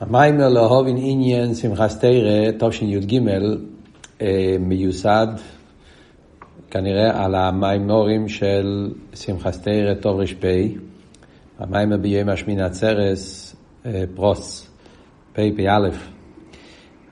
[0.00, 3.20] המאמר להבין עניין שמחת תורה, תשי"ג,
[4.60, 5.26] מיוסד
[6.70, 10.44] כנראה על המיימורים של שמחת תרא טוב ר"פ,
[11.58, 13.56] המיימר ביום השמין עצרס
[14.14, 14.70] פרוס,
[15.32, 15.60] פ"פ.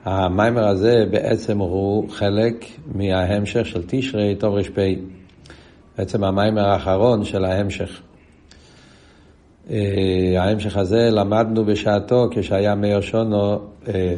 [0.03, 2.65] המאמר הזה בעצם הוא חלק
[2.95, 4.79] מההמשך של תשרי תר"פ,
[5.97, 8.01] בעצם המאמר האחרון של ההמשך.
[9.69, 14.15] אה, ההמשך הזה למדנו בשעתו כשהיה מאיר שונו, אה,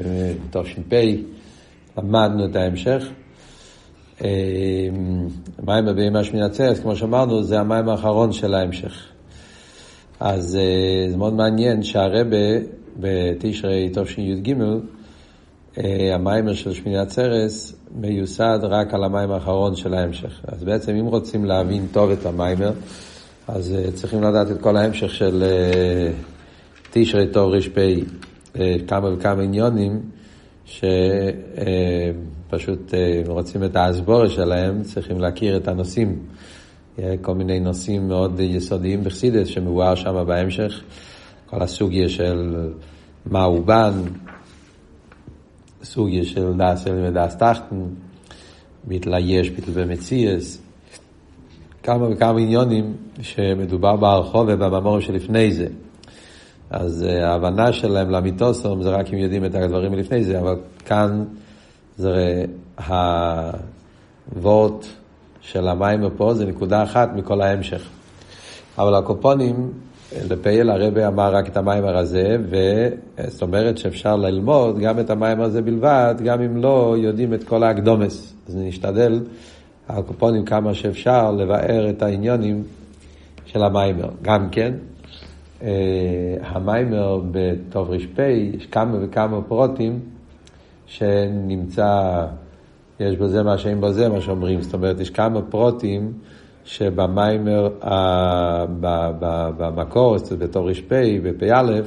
[0.51, 0.93] תש"פ,
[1.97, 3.03] למדנו את ההמשך.
[4.23, 4.29] אה,
[5.63, 9.05] מים בימי השמין עצרת, כמו שאמרנו, זה המים האחרון של ההמשך.
[10.19, 10.59] אז
[11.07, 12.47] זה מאוד מעניין שהרבה
[12.99, 14.53] בתשרי תשי"ג,
[16.13, 20.41] המיימר של שמיני עצרס מיוסד רק על המים האחרון של ההמשך.
[20.47, 22.71] אז בעצם אם רוצים להבין טוב את המיימר,
[23.47, 25.47] אז uh, צריכים לדעת את כל ההמשך של uh,
[26.91, 28.57] תשרי טוב ר"פ, uh,
[28.87, 30.01] כמה וכמה עניונים
[30.65, 31.63] שפשוט
[33.27, 36.19] רוצים את האסבורה שלהם, צריכים להכיר את הנושאים,
[37.21, 40.81] כל מיני נושאים מאוד יסודיים בחסידס שמבואר שם בהמשך,
[41.45, 42.69] כל הסוגיה של
[43.25, 44.01] מה הוא בן,
[45.83, 47.85] סוגיה של דאס אל ודאס תחתן,
[48.83, 50.61] ביטלה יש, ביטל במציאס,
[51.87, 55.67] כמה וכמה עניונים שמדובר בהרחוב ובממורים שלפני זה.
[56.69, 61.23] אז אה, ההבנה שלהם למיתוסום זה רק אם יודעים את הדברים מלפני זה, אבל כאן
[61.97, 62.45] זה
[64.35, 64.85] הוורט
[65.41, 67.89] של המים פה זה נקודה אחת מכל ההמשך.
[68.77, 69.71] אבל הקופונים,
[70.29, 75.61] לפייל הרבה אמר רק את המים הזה, וזאת אומרת שאפשר ללמוד גם את המים הזה
[75.61, 78.33] בלבד, גם אם לא יודעים את כל האקדומס.
[78.47, 79.19] אז נשתדל
[79.89, 82.63] הקופונים כמה שאפשר לבאר את העניונים
[83.45, 84.09] של המיימר.
[84.21, 84.73] גם כן,
[85.63, 88.19] אה, המיימר בטוב ר"פ,
[88.53, 89.99] יש כמה וכמה פרוטים
[90.85, 92.25] שנמצא,
[92.99, 94.61] יש בזה מה שאין בזה, מה שאומרים.
[94.61, 96.13] זאת אומרת, יש כמה פרוטים
[96.65, 97.69] שבמיימר,
[99.57, 100.93] במקור, בטוב ר"פ,
[101.23, 101.81] בפ"א,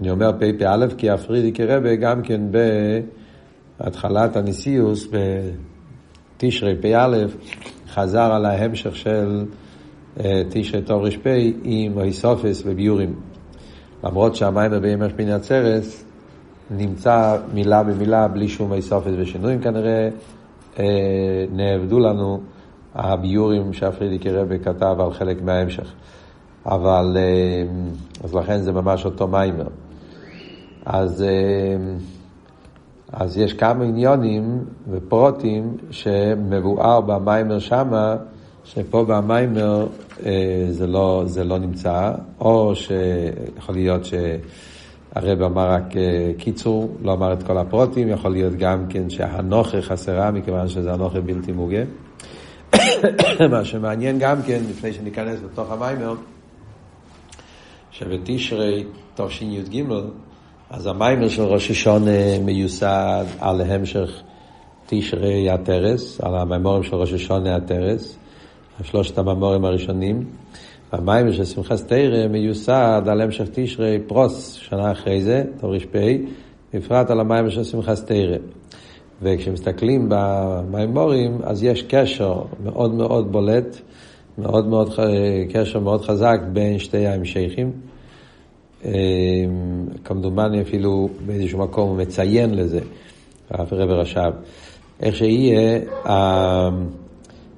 [0.00, 2.40] אני אומר פ"א כי הפרידיקי רבה גם כן
[3.80, 5.08] בהתחלת הניסיוס,
[6.36, 7.24] תשרי פ"א,
[7.88, 9.44] חזר על ההמשך של
[10.20, 11.26] אה, תשרי טוב ר"פ
[11.62, 13.14] עם איסופס וביורים.
[14.04, 16.04] למרות שהמיימר בימי השמיני עצרס
[16.70, 20.08] נמצא מילה במילה בלי שום איסופס ושינויים כנראה,
[20.78, 22.40] אה, נאבדו לנו
[22.94, 25.92] הביורים שהפרידיקי רבי כתב על חלק מההמשך.
[26.66, 27.64] אבל, אה,
[28.24, 29.68] אז לכן זה ממש אותו מיימר.
[30.86, 31.24] אז
[33.12, 38.16] אז יש כמה עניונים ופרוטים שמבואר במיימר שמה,
[38.64, 39.86] שפה במיימר
[40.26, 47.12] אה, זה, לא, זה לא נמצא, או שיכול להיות שהרב אמר רק אה, קיצור, לא
[47.12, 51.82] אמר את כל הפרוטים, יכול להיות גם כן שהנוכה חסרה, מכיוון שזה הנוכה בלתי מוגה.
[53.50, 56.14] מה שמעניין גם כן, לפני שניכנס לתוך המיימר,
[57.90, 58.84] שבתשרי
[59.14, 59.82] תשי"ג
[60.70, 64.22] אז המיימר של ראש השונה מיוסד על המשך
[64.86, 68.16] תשרי הטרס, על המיימורים של ראש השונה הטרס,
[68.82, 70.24] שלושת המיימורים הראשונים.
[70.92, 75.96] והמיימר של שמחת תרא מיוסד על המשך תשרי פרוס, שנה אחרי זה, תר"פ,
[76.74, 78.36] בפרט על המיימר של שמחת תרא.
[79.22, 83.76] וכשמסתכלים במיימורים, אז יש קשר מאוד מאוד בולט,
[84.38, 84.94] מאוד מאוד,
[85.52, 87.95] קשר מאוד חזק בין שתי ההמשכים.
[88.84, 88.90] אמ,
[90.04, 92.80] כמדומני אפילו באיזשהו מקום הוא מציין לזה,
[93.50, 94.30] הרב רב רש"ב.
[95.00, 95.80] איך שיהיה,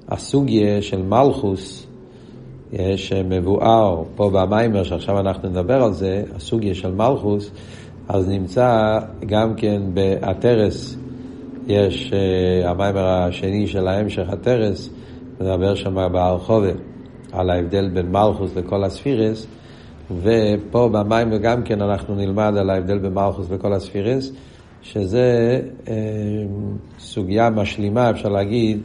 [0.09, 1.87] הסוגיה של מלכוס,
[2.95, 7.51] שמבואר פה במיימר, שעכשיו אנחנו נדבר על זה, הסוגיה של מלכוס,
[8.07, 10.97] אז נמצא גם כן באתרס,
[11.67, 14.89] יש אה, המיימר השני של ההמשך הטרס,
[15.41, 16.71] מדבר שם בהרחובה
[17.31, 19.47] על ההבדל בין מלכוס לכל הספירס,
[20.17, 24.31] ופה במים וגם כן אנחנו נלמד על ההבדל בין מלכוס וכל הספירס,
[24.81, 25.93] שזה אה,
[26.99, 28.81] סוגיה משלימה, אפשר להגיד,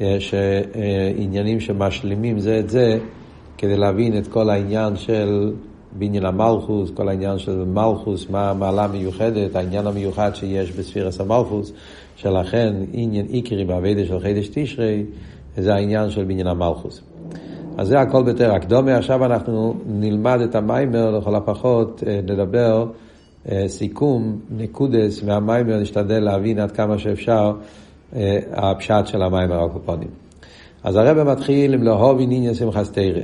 [0.00, 2.98] אה, שעניינים שמשלימים זה את זה,
[3.58, 5.52] כדי להבין את כל העניין של
[5.98, 11.72] בניין המלכוס, כל העניין של מלכוס, מה המעלה המיוחדת, העניין המיוחד שיש בספירס המלכוס,
[12.16, 15.04] שלכן עניין עיקרי בעבודה של חידש תשרי,
[15.56, 17.02] זה העניין של בניין המלכוס.
[17.76, 18.96] אז זה הכל בתר הקדומה.
[18.96, 22.86] עכשיו אנחנו נלמד את המיימר, לכל הפחות אה, נדבר
[23.50, 27.52] אה, סיכום, נקודס מהמיימר, נשתדל להבין עד כמה שאפשר
[28.16, 30.08] אה, הפשט של המיימר הקופונים.
[30.84, 33.22] אז הרב מתחיל עם לאהוב עניין שמחת תרא.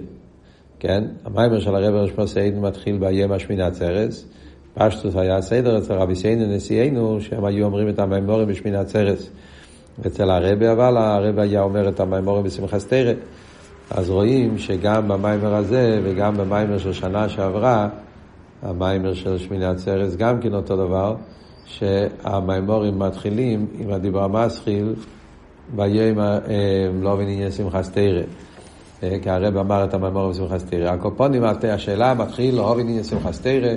[0.78, 1.04] כן?
[1.24, 4.24] המיימר של הרב ראש פוסיידן מתחיל ביום השמיני עצרס,
[4.74, 9.30] פשטוס היה הסדר אצל רבי סיינו נשיאנו, שהם היו אומרים את המימורים בשמין עצרס.
[10.06, 13.12] אצל הרבי אבל הרבי היה אומר את המימורים בשמחת תרא.
[13.90, 17.88] אז רואים שגם במיימר הזה וגם במיימר של שנה שעברה,
[18.62, 21.16] המיימר של שמיני עצרס גם כן אותו דבר,
[21.66, 24.94] שהמימורים מתחילים עם הדיבר המסחיל
[25.76, 26.38] ביום אה,
[27.02, 28.22] לא עניין שמחת תרא.
[29.02, 30.90] אה, כי הרב אמר את המימורים בשמחת תרא.
[30.90, 33.74] הקופונים, השאלה מתחיל לא עניין שמחת תרא,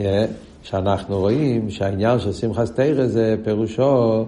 [0.00, 0.24] אה,
[0.62, 4.24] שאנחנו רואים שהעניין של שמחת תרא זה פירושו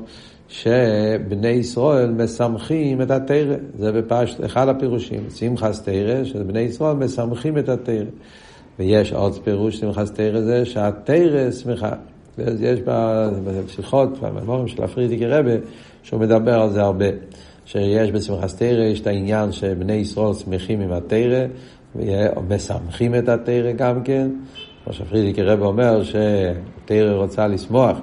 [0.50, 7.68] שבני ישראל מסמכים את התרא, זה בפשט, אחד הפירושים, שמחת תרא, שבני ישראל מסמכים את
[7.68, 8.04] התרא.
[8.78, 11.92] ויש עוד פירוש שמחת תרא זה שהתרא שמחה.
[12.38, 12.80] יש
[13.44, 15.52] בשיחות, בממורים של הפרידיקי רבה,
[16.02, 17.06] שהוא מדבר על זה הרבה.
[17.64, 21.46] שיש בשמחת תרא, יש את העניין שבני ישראל שמחים עם התרא,
[21.96, 24.28] ומסמכים את התרא גם כן.
[24.84, 27.96] כמו שפרידיקי רבה אומר שתרא רוצה לשמוח.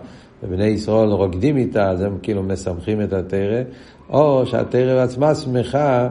[0.44, 3.62] ובני ישראל רוקדים איתה, אז הם כאילו משמחים את התרא,
[4.10, 6.10] או שהתרא עצמה שמחה,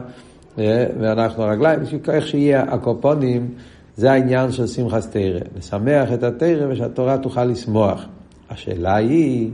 [0.59, 1.79] אה, ואנחנו הרגליים,
[2.09, 3.49] איך שיהיה הקופונים,
[3.95, 8.05] זה העניין של שמחת תרא, לשמח את התרא ושהתורה תוכל לשמוח.
[8.49, 9.49] השאלה היא,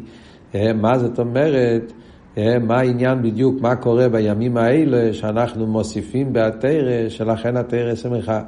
[0.55, 1.93] אה, מה זאת אומרת,
[2.37, 8.41] אה, מה העניין בדיוק, מה קורה בימים האלה שאנחנו מוסיפים בהתרא, שלכן התרא שמחה.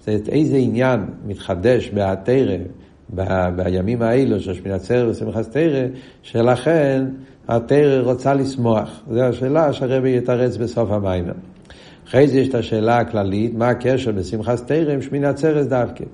[0.00, 2.56] זאת איזה עניין מתחדש בהתורה,
[3.14, 5.86] ב- בימים האלו של שמיני עצרת ושמחת תורה,
[6.22, 7.04] שלכן
[7.48, 9.02] התורה רוצה לשמוח.
[9.10, 11.24] זו השאלה שהרבי יתרץ בסוף המאמר.
[12.08, 16.04] אחרי זה יש את השאלה הכללית, מה הקשר בשמחת תורה עם שמיני עצרת דווקא?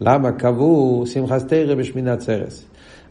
[0.00, 2.66] למה קבעו שמחת תורה בשמיני עצרת?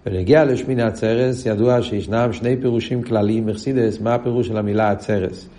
[0.06, 5.50] ונגיע לשמיני עצרת, ידוע שישנם שני פירושים כלליים בחסידות, מה הפירוש של המילה עצרת.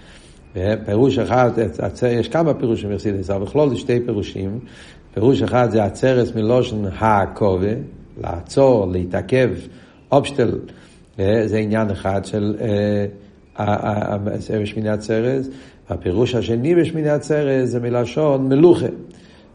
[0.85, 1.51] פירוש אחד,
[2.11, 4.59] יש כמה פירושים מחסידס, אבל בכלול זה שתי פירושים.
[5.15, 7.73] פירוש אחד זה הצרס מלושן העקובה,
[8.23, 9.51] לעצור, להתעכב,
[10.13, 10.59] אופשטל,
[11.19, 12.57] זה עניין אחד של
[14.63, 15.49] בשמיני הצרס.
[15.89, 18.87] הפירוש השני בשמיני הצרס זה מלשון מלוכה,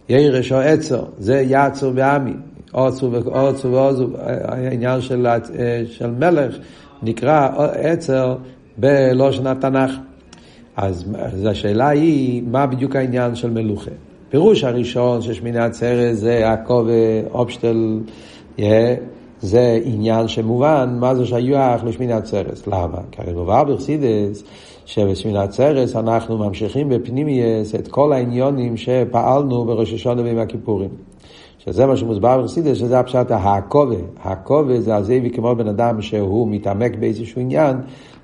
[0.10, 2.34] ירש או עצר, זה יעצור בעמי,
[2.72, 5.28] עוצו ועוצו ועוזו, העניין של,
[5.86, 6.56] של מלך
[7.04, 8.36] נקרא עצר
[8.78, 9.92] בלושן התנ"ך.
[10.78, 13.92] אז, אז השאלה היא, מה בדיוק העניין של מלוכה?
[14.30, 16.92] פירוש הראשון של שמיני עצרת זה הכובע
[17.32, 18.00] אופשטל,
[18.58, 18.62] yeah,
[19.42, 22.68] זה עניין שמובן מה זה שייך לשמיני עצרת.
[22.68, 22.98] למה?
[23.12, 24.44] כי הרי מובן בחסידס
[24.86, 30.90] שבשמיני עצרת אנחנו ממשיכים בפנימייס את כל העניונים שפעלנו בראש השונה בימי הכיפורים.
[31.66, 33.96] שזה מה שמוסבר בחסידס, שזה הפשט הכובע.
[34.24, 37.78] הכובע זה הזאבי כמו בן אדם שהוא מתעמק באיזשהו עניין,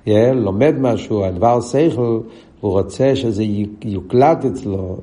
[0.05, 2.19] yeah, לומד משהו, הדבר שכל,
[2.65, 3.43] הוא רוצה שזה
[3.83, 4.97] יוקלט אצלו,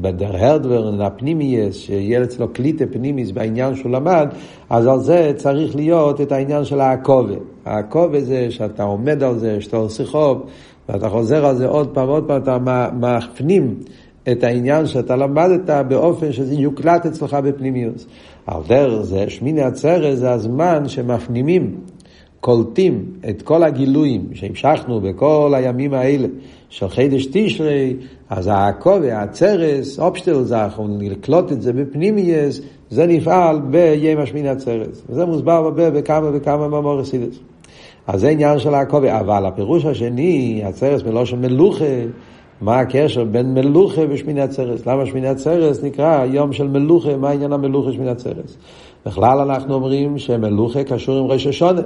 [0.00, 4.28] בדר הרדבר, הפנימייס, שיהיה אצלו קליטה פנימיס בעניין שהוא למד,
[4.70, 7.34] אז על זה צריך להיות את העניין של העקובה.
[7.64, 10.42] העקובה זה שאתה עומד על זה, שאתה עושה חוב,
[10.88, 12.58] ואתה חוזר על זה עוד פעם, עוד פעם, אתה
[12.92, 13.74] מפנים
[14.32, 18.06] את העניין שאתה למדת באופן שזה יוקלט אצלך בפנימיוס.
[18.46, 21.76] על דרך זה, שמיני עצרת זה הזמן שמפנימים.
[22.42, 26.28] קולטים את כל הגילויים שהמשכנו בכל הימים האלה
[26.68, 27.96] של חודש תשרי,
[28.30, 32.60] אז העיכוב ועצרת, אפשטעלן זיך, לקלוט את זה בפנימיות,
[32.90, 35.02] זה נפעל ביום השמיני עצרת.
[35.08, 37.38] וזה מוסבר הרבה בכמה וכמה מאמרי חסידות.
[38.06, 41.84] אז זה עניין של העיכוב, אבל הפירוש השני, עצרת מלשון מלוכה,
[42.60, 44.86] מה הקשר בין מלוכה ושמיני עצרת?
[44.86, 47.16] למה שמיני עצרת נקרא יום של מלוכה?
[47.16, 48.56] מה עניין המלוכה שמיני עצרת?
[49.06, 51.82] בכלל אנחנו אומרים שמלוכה קשור עם ראש השונה.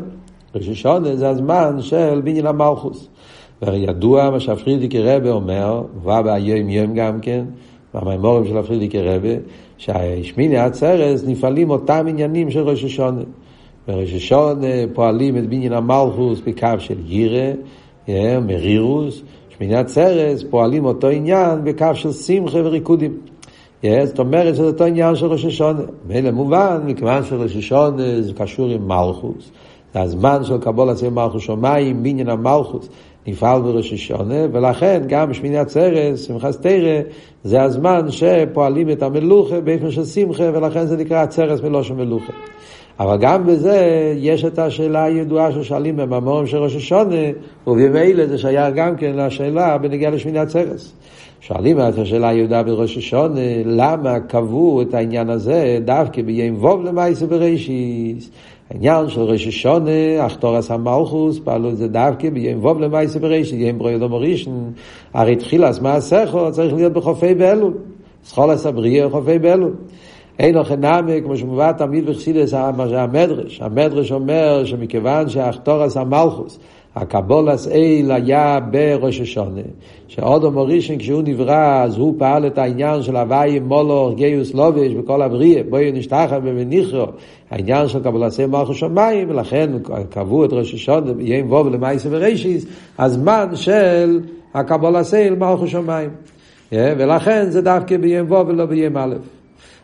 [0.57, 3.09] ראש השונה זה הזמן של בניין המלכוס.
[3.63, 7.45] והרי ידוע מה שהפרידיקי רבה אומר, הובא ביום יום גם כן,
[7.95, 9.35] במימורים של הפרידיקי רבה,
[9.79, 13.23] שהשמיני עצרס נפעלים אותם עניינים של ראש השונה.
[13.89, 17.53] בראש השונה פועלים את בניין המלכוס בקו של יירה,
[18.41, 23.13] מרירוס, שמיני עצרס פועלים אותו עניין בקו של שמחה וריקודים.
[24.05, 25.83] זאת אומרת שזה אותו עניין של ראש השונה.
[26.07, 29.51] מילא מובן, מכיוון שראש השונה זה קשור עם מלכוס.
[30.03, 32.89] הזמן של קבול עצמי מלכוס שמיים, בניין המלכוס,
[33.27, 37.01] נפעל בראש השונה, ולכן גם בשמיני עצרת, שמחת תרא,
[37.45, 42.33] זה הזמן שפועלים את המלוכה באופן של שמחה, ולכן זה נקרא עצרת מלושן מלוכה.
[43.01, 47.27] אבל גם בזה יש את השאלה הידועה ששואלים במאמרים של ראש השונה,
[47.67, 50.81] ובמילא זה שייך גם כן לשאלה בנגיעה לשמיני עצרת.
[51.41, 57.27] שואלים את השאלה היהודה בראש השונה, למה קבעו את העניין הזה דווקא ביום ווב למעשה
[57.27, 58.31] בראשיס?
[58.71, 63.79] העניין של ראש השונה, אחתורס המלכוס, פעלו את זה דווקא ביום ווב למעשה בראשיס, יום
[63.79, 64.73] ברוי אדום הראשון,
[65.15, 67.75] הרי תחילס מעשיכו צריך להיות בחופי באלול,
[68.25, 69.73] סחולס הבריאה חופי באלול.
[70.39, 73.61] אין לו חנמי, כמו שמובא תמיד בחסידס המדרש.
[73.61, 76.59] המדרש אומר שמכיוון שהאחתורס המלכוס,
[76.97, 79.61] הקבולס אל היה בראש השונה,
[80.09, 85.23] שאודו מורישן כשהוא נברא אז הוא פעל את העניין של הוואי מולוך גיוס לובש בכל
[85.23, 87.05] הבריאה, בואי נשתחת ובניחו,
[87.51, 89.71] העניין של קבולס אל מלכוס שמיים, ולכן
[90.11, 92.67] קבעו את ראש השונה, יים ווב למייסה ורישיס,
[92.99, 94.21] הזמן של
[94.55, 96.11] הקבולס אל מלכוס שמיים.
[96.73, 99.15] ולכן זה דווקא בים ווב ולא בים א'.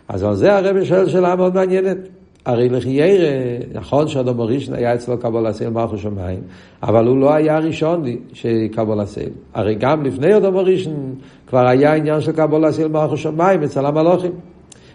[0.08, 2.21] אז על זה הרב שואל שאלה מאוד מעניינת.
[2.44, 3.28] הרי לחיירה,
[3.72, 6.40] נכון שאדום הראשון היה אצלו קבול הסייל מלכו שמיים,
[6.82, 9.30] אבל הוא לא היה הראשון שקבול הסייל.
[9.54, 11.14] הרי גם לפני אדום הראשון
[11.46, 14.32] כבר היה עניין של קבול הסייל מלכו שמיים אצל המלוכים.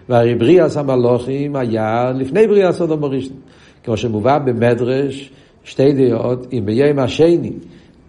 [0.10, 3.38] והרי בריאס המלוכים היה לפני בריאס אדום הראשון.
[3.84, 5.32] כמו שמובא במדרש,
[5.64, 7.52] שתי דעות, אם ביום השני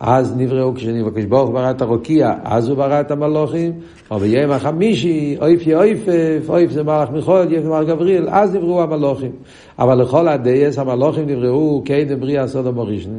[0.01, 3.73] אז נבראו כשנבקש ברוך ברא את הרוקיע, אז הוא ברא את המלוכים,
[4.11, 9.31] או ביום החמישי, אויפי אויפף, אויף זה מלאך מיכול, יפי מלאך גבריאל, אז נבראו המלוכים.
[9.79, 13.11] אבל לכל הדעות המלאכים נבראו קודם בריאת אדם הראשון,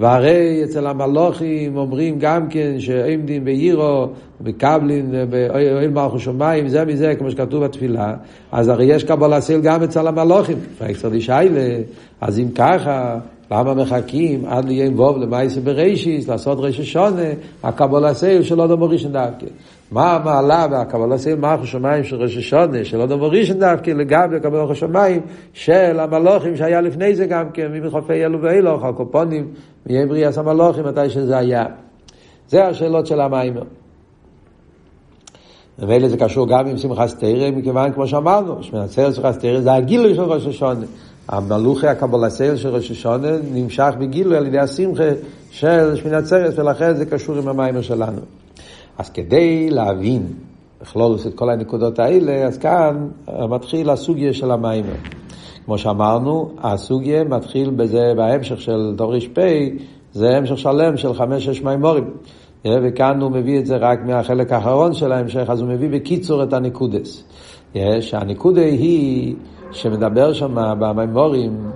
[0.00, 4.06] והרי אצל המלאכים אומרים גם כן שעומדים ביראה,
[4.40, 8.14] מקבלין, עול מלכות שמיים, זה מזה, כמו שכתוב בתפילה,
[8.52, 10.56] אז הרי יש קבלת עול גם אצל המלאכים.
[12.20, 13.18] אז אם ככה,
[13.50, 17.22] למה מחכים עד ליום ו' למעשה בראשית, לעשות ראש השנה,
[17.62, 19.46] הקבלת עול של אדם הראשון דווקא.
[19.90, 24.74] מה המעלה והקבלת עול מלכות שמיים של ראש השנה, של אדם הראשון דווקא, לגבי קבלת
[24.74, 25.20] שמיים
[25.52, 29.48] של המלוכים שהיה לפני זה גם כן, מחופי אלו ואילוך, הקופונים,
[29.86, 31.64] מיום בריאס המלוכים, מתי שזה היה.
[32.48, 33.62] זה השאלות של המיימר.
[35.78, 40.14] ומילא זה קשור גם עם שמחת תרא, מכיוון כמו שאמרנו, שמנצר שמחת תרא זה הגילוי
[40.14, 40.86] של ראש השונה.
[41.28, 45.10] המלוכי הקבולסייל של ראש השונה נמשך בגילוי על ידי השמחה
[45.50, 48.20] של שמינת צרס, ולכן זה קשור עם המיימר שלנו.
[48.98, 50.26] אז כדי להבין,
[50.82, 53.08] לכלול את כל הנקודות האלה, אז כאן
[53.48, 54.94] מתחיל הסוגיה של המיימר.
[55.64, 59.40] כמו שאמרנו, הסוגיה מתחיל בזה, בהמשך של דורש פ',
[60.12, 62.10] זה המשך שלם של חמש-שש מימורים.
[62.64, 66.52] וכאן הוא מביא את זה רק מהחלק האחרון של ההמשך, אז הוא מביא בקיצור את
[66.52, 67.24] הנקודס.
[68.00, 69.34] שהנקודה היא
[69.72, 71.70] שמדבר שם במימורים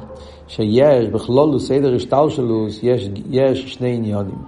[0.49, 4.39] שיש בכלולוס סדר השטלשלוס יש, יש שני עניונים.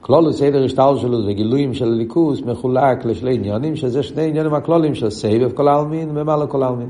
[0.00, 5.52] כלולוס סדר השטלשלוס וגילויים של ליכוס מחולק לשני עניונים שזה שני עניונים הכלולים של סבב
[5.52, 6.88] כל העלמין ומעלה כל העלמין.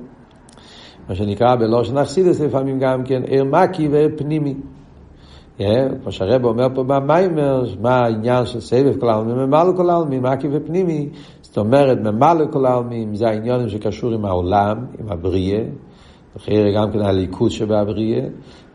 [1.09, 4.55] מה שנקרא בלושן אכסידס לפעמים גם כן עיר מקי ועיר פנימי.
[6.03, 10.49] כמו שהרב אומר פה במיימר, מה העניין של סבב כל העלמין ומעלה כל העלמין, מקי
[10.53, 11.09] ופנימי,
[11.43, 15.62] זאת אומרת, ממלא כל העלמין זה העניונים שקשור עם העולם, עם הבריאה,
[16.37, 18.26] וחייר גם כן הליכוז שבבריאה,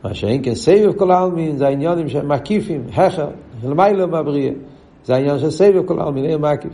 [0.03, 3.27] מה שאין כן סבב כל העלמין זה העניונים שהם מקיפים, הכר,
[3.61, 4.51] של מיילא מהבריאה.
[5.05, 6.73] זה העניין של סבב כל העלמין, אין מקיף.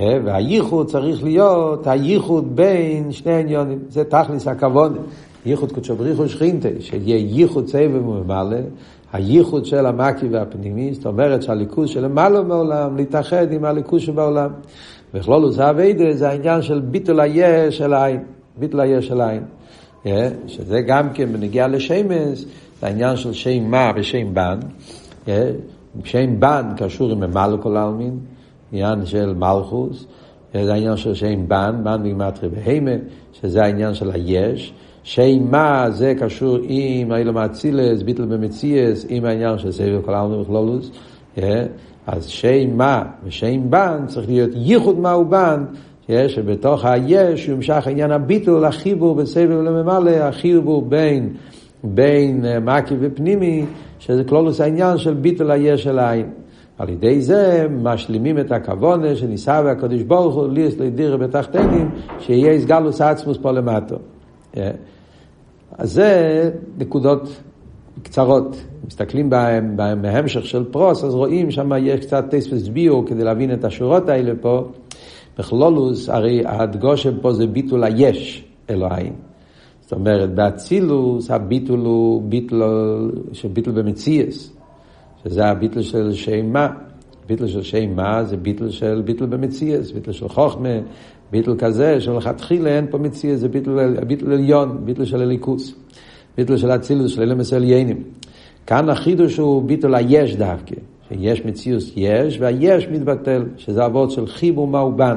[0.00, 4.98] והייחוד צריך להיות הייחוד בין שני העניונים, זה תכלס הכבוד.
[5.46, 8.56] ייחוד קודשו בריחו שכינתה, שיהיה ייחוד סבב וממלא,
[9.12, 14.50] הייחוד של המקי והפנימי, זאת אומרת שהליכוז של למעלה מעולם, להתאחד עם הליכוז שבעולם.
[15.14, 18.20] בכלולו זה אביידה, זה העניין של ביטול היש של העין,
[18.58, 19.42] ביטול היש של העין.
[20.46, 22.44] שזה גם כן בנגיעה לשמש,
[22.80, 24.58] זה העניין של שם מה ושם בן.
[26.04, 28.18] שם בן קשור עם ממלא כל העלמין,
[28.72, 30.06] עניין של מלכוס,
[30.54, 32.90] זה העניין של שם בן, בן בגימטרי בהימה,
[33.32, 34.72] שזה העניין של היש.
[35.02, 40.40] שם מה זה קשור עם אילום אצילס, ביטל במציאס, עם העניין של סבב כל העלמין
[40.40, 40.90] וכלולוס.
[42.06, 45.64] אז שם מה ושם בן צריך להיות ייחוד מה הוא בן,
[46.08, 51.34] שבתוך היש יומשך עניין הביטול, החיבור בסבב לממלא, החיבור בין,
[51.84, 53.64] בין אה, מקי ופנימי,
[53.98, 56.30] שזה כלולוס העניין של ביטול היש של העין.
[56.78, 63.00] על ידי זה משלימים את הכוונה שניסה והקדוש ברוך הוא ליס לדירה בתחתנים, שיהיה הסגלוס
[63.00, 63.96] עצמוס פה למטו.
[64.56, 64.70] אה,
[65.78, 67.40] אז זה נקודות
[68.02, 68.56] קצרות.
[68.86, 73.52] מסתכלים בהם, בהם בהמשך של פרוס, אז רואים שם יש קצת טייספס ביו כדי להבין
[73.52, 74.68] את השורות האלה פה.
[75.38, 79.12] בכלולוס, הרי הדגושם פה זה ביטול היש אלוהים.
[79.80, 82.62] זאת אומרת, באצילוס הביטול הוא ביטול,
[83.32, 84.52] של ביטול במציאס,
[85.24, 86.68] שזה הביטול של שם מה.
[87.26, 90.68] ביטול של שם מה זה ביטול של ביטול במציאס, ביטול של חוכמה,
[91.32, 95.74] ביטול כזה שלכתחילה אין פה מציאס, זה ביטול, ביטול עליון, ביטול של הליכוס,
[96.36, 98.02] ביטול של אצילוס, של אלמס עליינים.
[98.66, 100.74] כאן החידוש הוא ביטול היש דווקא.
[101.14, 105.16] שיש מציאוס יש, והיש מתבטל, שזה אבות של חיבור מהו בן.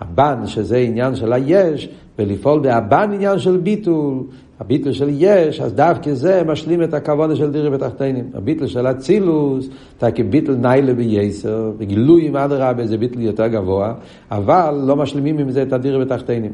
[0.00, 1.88] הבן, שזה עניין של היש,
[2.18, 4.22] ולפעול בהבן עניין של ביטול,
[4.60, 8.24] הביטול של יש, אז דווקא זה משלים את הכוונה של דירי בתחתינים.
[8.34, 13.94] הביטול של אצילוס, אתה כביטול ניילה בייסר, וגילוי עם אדרבה זה ביטול יותר גבוה,
[14.30, 16.52] אבל לא משלימים עם זה את הדירי בתחתינים.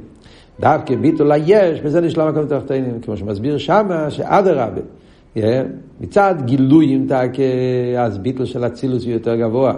[0.60, 4.80] דווקא ביטול היש, בזה נשלם הכל תחתינים, כמו שמסביר שמה, שאדרבה,
[6.00, 7.06] מצד גילויים,
[7.98, 9.74] אז ביטול של אצילוס הוא יותר גבוה.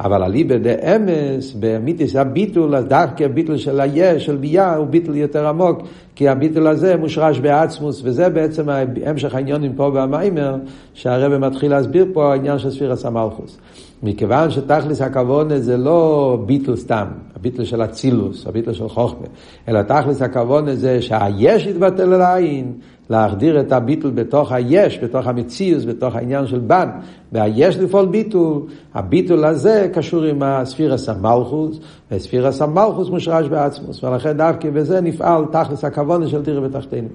[0.00, 5.16] אבל אליבא דה אמס, באמיתיס הביטול, אז דווקא הביטול של היש, של ביה, הוא ביטול
[5.16, 5.82] יותר עמוק,
[6.14, 8.68] כי הביטול הזה מושרש בעצמוס, וזה בעצם
[9.06, 10.56] המשך העניונים פה במיימר,
[10.94, 13.58] שהרבא מתחיל להסביר פה העניין של ספירס המלכוס.
[14.02, 19.26] מכיוון שתכלס הכוונה זה לא ביטל סתם, הביטל של אצילוס, הביטל של חוכמה,
[19.68, 22.72] אלא תכלס הכוונה זה שהיש יתבטל אל העין,
[23.10, 26.88] להחדיר את הביטל בתוך היש, בתוך המציאוס, בתוך העניין של בן,
[27.32, 28.62] והיש לפעול ביטול,
[28.94, 31.78] הביטול הזה קשור עם הספירס המלכוס,
[32.10, 37.08] וספירס המלכוס מושרש בעצמוס, ולכן דווקא בזה נפעל תכלס הכוונה של תירא בתחתינו.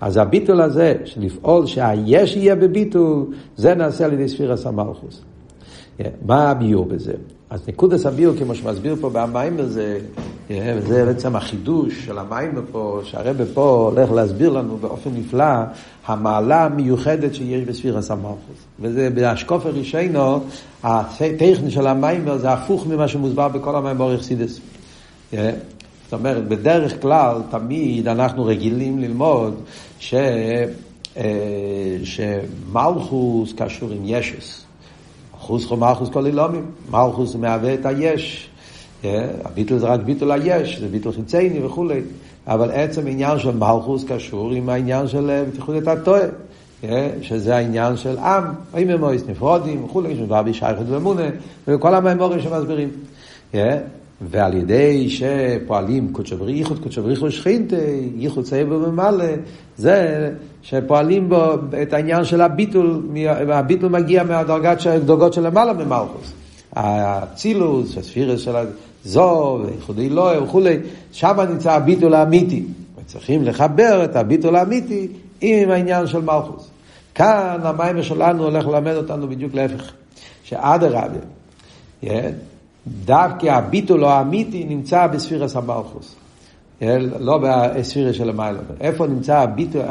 [0.00, 5.22] אז הביטול הזה, של לפעול שהיש יהיה בביטול, זה נעשה על ידי ספירס המלכוס.
[6.26, 7.12] מה הביור בזה?
[7.52, 9.98] אז נקודס הביור, כמו שמסביר פה במים הזה,
[10.50, 15.44] וזה בעצם החידוש של המים פה, שהרבא פה הולך להסביר לנו באופן נפלא,
[16.06, 18.56] המעלה המיוחדת שיש בספיר הסמכוס.
[18.80, 20.40] וזה באשקוף הראשינו,
[20.82, 24.60] הטכני של המים זה הפוך ממה שמוסבר בכל המים באורך סידס.
[25.30, 25.40] זאת
[26.12, 29.54] אומרת, בדרך כלל, תמיד אנחנו רגילים ללמוד
[29.98, 30.14] ש...
[32.04, 34.64] שמלכוס קשור עם ישוס.
[35.42, 36.64] אחוז חו מלכוס כל אילומים.
[36.90, 38.50] מלכוס מהווה את היש.
[39.44, 42.00] הביטול זה רק ביטול היש, זה ביטול חיצייני וכולי.
[42.46, 46.26] אבל עצם העניין של מלכוס קשור עם העניין של בטיחות את הטועה.
[47.22, 51.28] שזה העניין של עם, האם הם מויס נפרודים וכולי, שמדבר בשייכות ואמונה,
[51.68, 52.88] וכל המאמורים שמסבירים.
[54.30, 57.76] ועל ידי שפועלים קודשו בריחוד, קודשו בריחוד שכינתה,
[58.16, 59.24] ייחוד צעיר וממלא,
[59.78, 60.30] זה
[60.62, 63.02] שפועלים בו את העניין של הביטול,
[63.52, 66.32] הביטול מגיע מהדרגות של למעלה ממלכוס.
[66.72, 70.76] האצילוס, הספירס של הזו, ואיחוד אלוהי וכולי,
[71.12, 72.64] שם נמצא הביטול האמיתי.
[72.98, 75.08] וצריכים לחבר את הביטול האמיתי
[75.40, 76.68] עם העניין של מלכוס.
[77.14, 79.92] כאן המים שלנו הולך ללמד אותנו בדיוק להפך,
[80.44, 81.18] שאדרבה,
[83.04, 86.16] דווקא הביטול האמיתי נמצא בספירס המלכוס.
[87.20, 88.58] לא בספירה של המיילה.
[88.80, 89.82] איפה נמצא הביטול,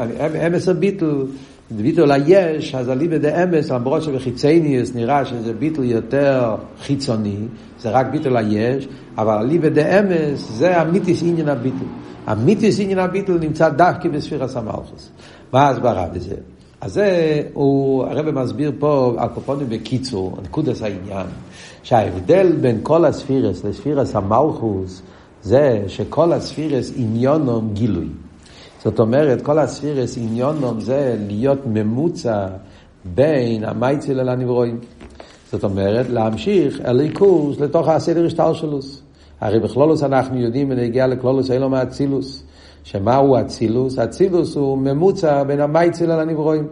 [0.46, 1.26] אמס הביטול,
[1.70, 7.36] ביטול היש, אז אליבא דאמס, למרות שבחיצניוס נראה שזה ביטול יותר חיצוני,
[7.80, 11.88] זה רק ביטול היש, אבל אליבא דאמס זה המיתיס עניין הביטול.
[12.26, 15.10] המיתיס עניין הביטול נמצא דווקא בספירס המלכוס.
[15.52, 16.34] מה ההסברה בזה?
[16.80, 21.26] אז זה, הוא, הרב מסביר פה, הקופונים בקיצור, נקודס העניין,
[21.82, 25.02] שההבדל בין כל הספירס לספירס המלכוס,
[25.42, 28.08] זה שכל הספירס עניונום גילוי.
[28.84, 32.46] זאת אומרת, כל הספירס עניונום זה להיות ממוצע
[33.04, 34.80] בין המייציל אל הנברואים.
[35.52, 39.02] זאת אומרת, להמשיך אליקוס לתוך הסדר השטלשלוס.
[39.40, 42.42] הרי בכלולוס אנחנו יודעים ונגיע לכלולוס אילום האצילוס.
[42.84, 43.98] שמהו אצילוס?
[43.98, 46.66] אצילוס הוא ממוצע בין המייציל אל הנברואים.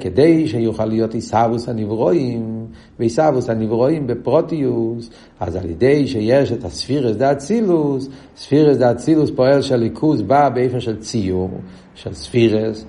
[0.00, 2.66] כדי שיוכל להיות עיסאוווס הנברואים,
[2.98, 5.10] ועיסאוווס הנברואים בפרוטיוס,
[5.40, 11.00] אז על ידי שיש את הספירס דה אצילוס, ספירות דאצילות פועל שאלוקות בא באופן של
[11.00, 11.50] ציור,
[11.94, 12.84] של ספירות,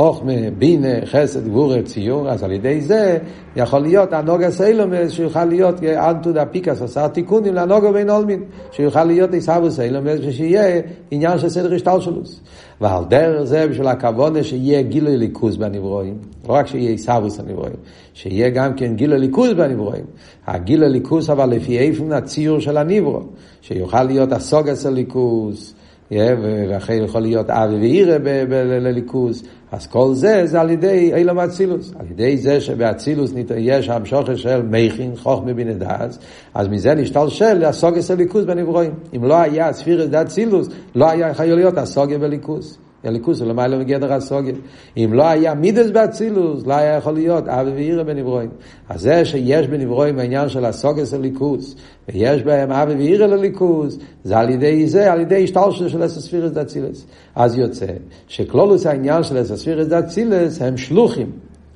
[0.00, 3.18] חוכמה, בינה, חסד, גבורה, ציור, אז על ידי זה
[3.56, 9.04] יכול להיות הנהגת העולמות, שיוכל להיות אנת הוא דאפיקת, עשר תיקונין לאנהגא בהון עלמין, שיוכל
[9.04, 12.40] להיות עיסאוווס סיילומס, ושיהיה עניין של סדר השתלשלות.
[12.80, 17.76] ועל דרך זה בשביל הכוונה שיהיה גילוי אלוקות בנבראים, לא רק שיהיה התהוות הנבראים,
[18.14, 20.04] שיהיה גם כן גילוי אלוקות בנבראים.
[20.46, 23.20] הגילוי ליכוז אבל לפי איפן הציור של הנברו,
[23.60, 25.74] שיוכל להיות הסוגס הליכוז,
[26.12, 29.42] ואחרי יכול להיות אבי ואירה לליכוז,
[29.72, 31.92] אז כל זה זה על ידי אילם אצילוס.
[31.98, 36.18] על ידי זה שבאצילוס יש המשוכר של מייכין, חוכמה בנדאז,
[36.54, 38.92] אז מזה נשתלשל הסוגס הליכוז בנברואים.
[39.16, 42.78] אם לא היה ספירס דאצילוס, לא היה יכול להיות הסוגיה בליכוז.
[43.04, 44.54] הליכוס זה למעלה מגדר הסוגיה.
[44.96, 48.50] אם לא היה מידס באצילוס, לא היה יכול להיות אבי ואירה בנברואים.
[48.88, 51.74] אז זה שיש בנברואים העניין של הסוגס הליכוס,
[52.08, 57.06] ויש בהם אבי ואירה לליכוס, זה על ידי זה, על ידי השתלשל של אסספירס דאצילס.
[57.34, 57.86] אז יוצא
[58.28, 61.30] שכלולוס העניין של אסספירס דאצילס הם שלוחים.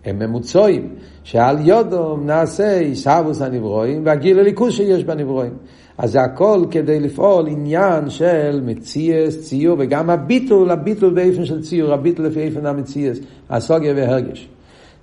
[0.04, 5.52] הם ממוצעים, שעל יודום נעשה עיסאוווס הנברואים והגיל הליכוז שיש בנברואים.
[5.98, 11.92] אז זה הכל כדי לפעול עניין של מציאס, ציור, וגם הביטול, הביטול באיפן של ציור,
[11.92, 13.18] הביטול לפי איפן המציאס,
[13.50, 14.48] הסוגיה והרגש.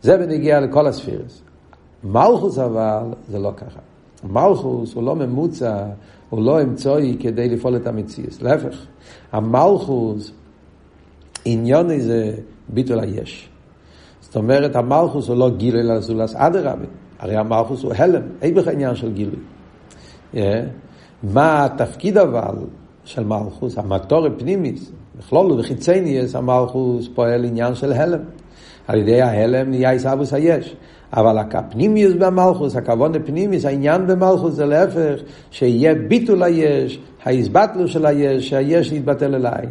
[0.01, 1.41] זה בנגיע לכל הספירס.
[2.03, 3.79] מלכוס אבל זה לא ככה.
[4.23, 5.85] מלכוס הוא לא ממוצע,
[6.29, 8.41] הוא לא אמצעי כדי לפעול את המציאס.
[8.41, 8.85] להפך,
[9.31, 10.31] המלכוס,
[11.45, 12.33] עניון זה
[12.69, 13.49] ביטול היש.
[14.21, 16.85] זאת אומרת, המלכוס הוא לא גילוי לזולס אדרבה.
[17.19, 19.39] הרי המלכוס הוא הלם, אין בכלל עניין של גילוי.
[20.33, 20.37] Yeah.
[21.23, 22.55] מה התפקיד אבל
[23.05, 28.19] של מלכוס, המטור הפנימיס, בכלול וחיצניאס המלכוס פועל עניין של הלם.
[28.87, 30.75] על ידי ההלם נהיה עיסאוויס היש.
[31.13, 38.49] אבל הפנימיוס במלכוס, הכבוד הפנימיוס, העניין במלכוס זה להפך, שיהיה ביטול היש, ההסבטלו של היש,
[38.49, 39.69] שהיש יתבטל אל העין.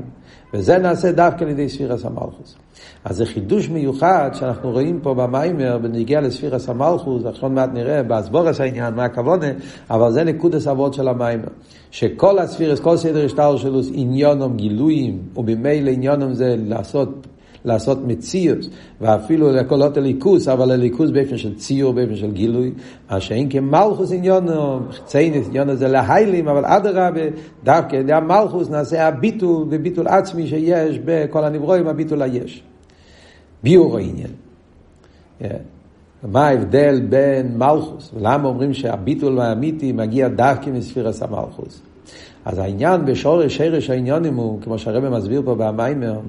[0.55, 2.57] וזה נעשה דווקא על ידי ספירס המלכוס.
[3.05, 8.61] אז זה חידוש מיוחד שאנחנו רואים פה במיימר בנגיע לספירס המלכוס, ועכשיו מעט נראה באסבורס
[8.61, 9.47] העניין, מה הכוונה,
[9.91, 11.49] אבל זה נקודס אבות של המיימר.
[11.91, 17.27] שכל הספירס, כל סדר השטר שלו, עניונם גילויים, וממילא עניונם זה לעשות
[17.65, 18.59] לעשות מציאות,
[19.01, 22.73] ואפילו לקולות הליכוס, אבל הליכוס באופן של ציור, באופן של גילוי,
[23.11, 27.21] מה שאין כמלכוס עניונו, ציינס עניונו זה להיילים, אבל אדרבה,
[27.65, 32.63] דווקא על ידי המלכוס נעשה הביטול, וביטול עצמי שיש בכל הנברואים, הביטול היש.
[33.63, 34.31] ביור העניין.
[36.23, 41.83] מה ההבדל בין מלכוס, ולמה אומרים שהביטול האמיתי מגיע דווקא מספירס המלכוס.
[42.45, 46.21] אז העניין בשורש, שרש העניונים הוא, כמו שהרבא מסביר פה במיימר,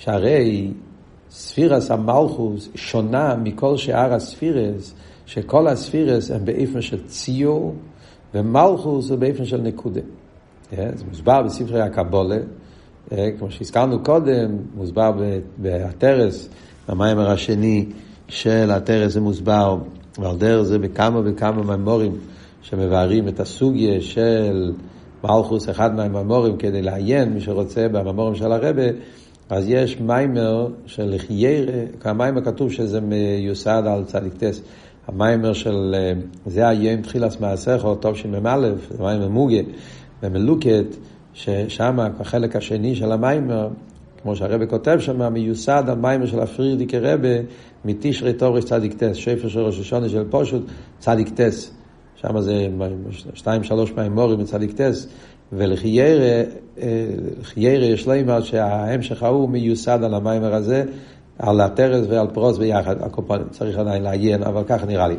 [0.00, 0.70] שהרי
[1.30, 4.94] ספירס המלכוס שונה מכל שאר הספירס,
[5.26, 7.74] שכל הספירס הם באיפן של ציור,
[8.34, 10.00] ומלכוס הוא באיפן של נקודה.
[10.70, 12.38] זה מוסבר בספרי הקבולה,
[13.08, 15.12] כמו שהזכרנו קודם, מוסבר
[15.58, 16.48] בהתרס,
[16.88, 17.86] המיימר השני
[18.28, 19.78] של התרס זה מוסבר,
[20.18, 22.12] ועל דרך זה בכמה וכמה מימורים
[22.62, 24.72] שמבארים את הסוגיה של
[25.24, 28.82] מלכות, אחד מהמאמרים, כדי לעיין, מי שרוצה, במאמרים של הרבה,
[29.50, 34.34] אז יש מאמר של חיירה, המאמר כתוב שזה מיוסד על צ"ט.
[34.34, 36.12] המאמר של, אה,
[36.46, 39.58] זה היום תחילת מעשיך, תשמ"א, זה מאמר מוגה,
[40.22, 40.84] ומלוקט,
[41.34, 43.68] ששם החלק השני של המאמר,
[44.22, 47.38] כמו שהרבי כותב שם, מיוסד על מאמר של ה פריערדיקער רבי,
[47.84, 50.62] מתשרי תורש צדיק טס, שפר של ראש השונה של פושוט,
[50.98, 51.70] צדיק טס.
[52.16, 52.68] שם זה
[53.34, 55.06] שתיים שלוש מיימורים מצדיק טס,
[55.52, 56.42] ולחיירה
[57.56, 60.84] יש לימר שההמשך ההוא מיוסד על המיימר הזה,
[61.38, 65.16] על הטרס ועל פרוס ביחד, הקופונים, צריך עדיין לעיין, אבל ככה נראה לי.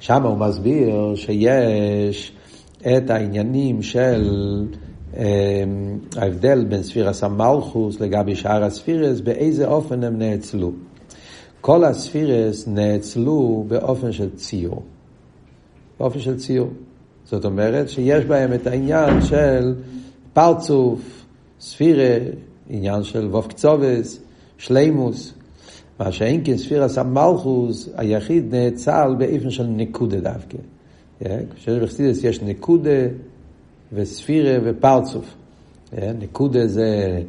[0.00, 2.32] שם הוא מסביר שיש
[2.80, 4.30] את העניינים של
[6.16, 10.72] ההבדל בין ספירס המלכוס לגבי שאר הספירס, באיזה אופן הם נאצלו.
[11.60, 14.82] כל הספירס נאצלו באופן של ציור.
[16.00, 16.68] באופן של ציור.
[17.30, 19.74] זאת אומרת שיש בהם את העניין של
[20.32, 21.26] פרצוף,
[21.60, 22.16] ספירה,
[22.70, 24.20] עניין של ווף קצובס,
[24.58, 25.32] שלימוס,
[26.00, 30.58] מה שאין כן ספירס המלכוס, היחיד נאצל באופן של נקודה דווקא.
[31.54, 33.00] כשיש בחסידס יש נקודה
[33.92, 35.34] וספירה ופרצוף.
[36.18, 37.20] נקודה זה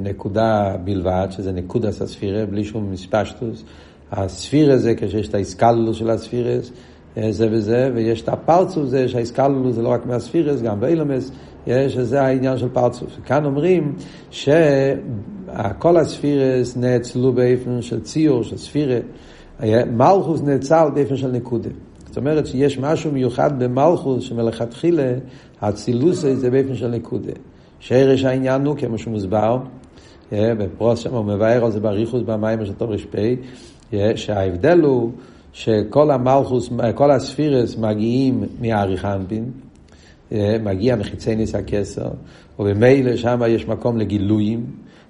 [0.00, 3.64] נקודה בלבד, שזה נקודה הספירה, בלי שום מספשטוס.
[4.12, 6.70] הספירה זה כשיש את האיסקלוס של הספירס,
[7.30, 11.30] זה וזה, ויש את הפרצוף זה שהאיסקללו זה לא רק מהספירס, גם באילומס,
[11.66, 13.18] יש, שזה העניין של פרצוף.
[13.24, 13.94] כאן אומרים
[14.30, 18.98] שכל הספירס נאצלו באופן של ציור, של ספירה,
[19.92, 21.70] מלכוס נאצל באופן של נקודה.
[22.06, 25.12] זאת אומרת שיש משהו מיוחד במלכוס שמלכתחילה
[25.60, 27.32] הצילוס זה באופן של נקודה.
[27.80, 29.58] שרש העניין הוא, כמו שמוסבר,
[30.32, 35.10] בפרוס שם הוא מבאר על זה בריחוס במים של תורש פ', שההבדל הוא
[35.54, 39.44] שכל המלכוס, כל הספירס מגיעים מהאריכנפין,
[40.32, 42.08] אה, מגיע מחיצי ניס הכסר,
[42.58, 44.66] ובמילא שם יש מקום לגילויים,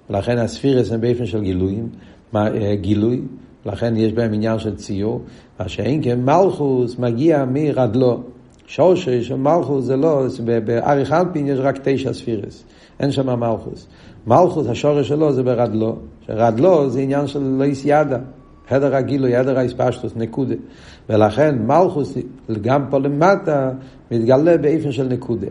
[0.09, 1.89] ולכן הספירס הם באופן של גילויים,
[2.35, 3.21] אה, גילוי,
[3.65, 5.21] לכן יש בהם עניין של ציור,
[5.59, 8.23] מה שאין כן מלכוס מגיע מרדלו.
[8.67, 10.25] שורשי של מלכוס זה לא,
[10.65, 12.63] באריך אנפין יש רק תשע ספירס,
[12.99, 13.87] אין שם מלכוס.
[14.27, 15.95] מלכוס, השורש שלו זה ברדלו,
[16.27, 18.17] שרדלו זה עניין של לא יסיידה.
[18.69, 20.55] הדר הגילוי, הדר האספשטוס, נקודה.
[21.09, 22.17] ולכן מלכוס,
[22.61, 23.71] גם פה למטה,
[24.11, 25.47] מתגלה באיפן של נקודה.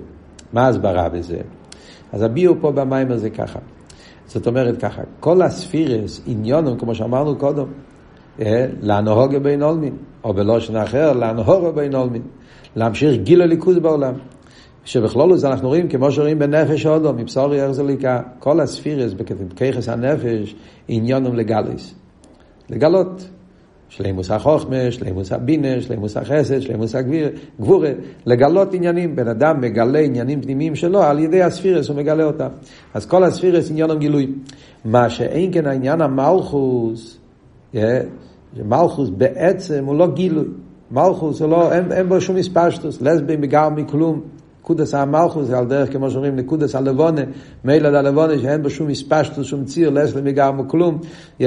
[0.53, 1.39] מה ההסברה בזה?
[2.13, 3.59] אז הביאו פה במים הזה ככה.
[4.27, 7.67] זאת אומרת ככה, כל הספירס, עניונם, כמו שאמרנו קודם,
[8.41, 12.23] אה, להנהוגה בין עולמין, או בלושן אחר, להנהוגה בין עולמין.
[12.77, 14.15] להמשיך גיל הליכוז בעולם.
[14.85, 20.55] שבכלולוס אנחנו רואים, כמו שרואים בנפש אודו, מבשורי איך זה ליקה, כל הספירס, בככס הנפש,
[20.89, 21.95] עניונם לגליס.
[22.71, 23.29] לגלות.
[23.89, 27.91] שלימוס החוכמה, שלימוס הבינה, שלימוס החסד, שלימוס הגבורה,
[28.27, 29.17] לגלות עניינים.
[29.17, 32.49] בן אדם מגלה עניינים פנימיים שלו, על ידי הספירס הוא מגלה אותם.
[32.95, 34.33] אז כל הספירס עניון גילוי.
[34.85, 37.19] מה שאין כן העניין המלכוס,
[38.65, 40.47] מלכוס בעצם הוא לא גילוי.
[40.91, 44.21] מלכוס הוא לא, אין, אין בו שום מספשטוס, לסבים בגר מכלום.
[44.65, 47.21] נקודס המלכוס זה על דרך, כמו שאומרים, נקודס הלבונה,
[47.65, 50.99] מילא הלבונה, שאין בו שום מספשטוס, שום ציר, לס למגרם וכלום,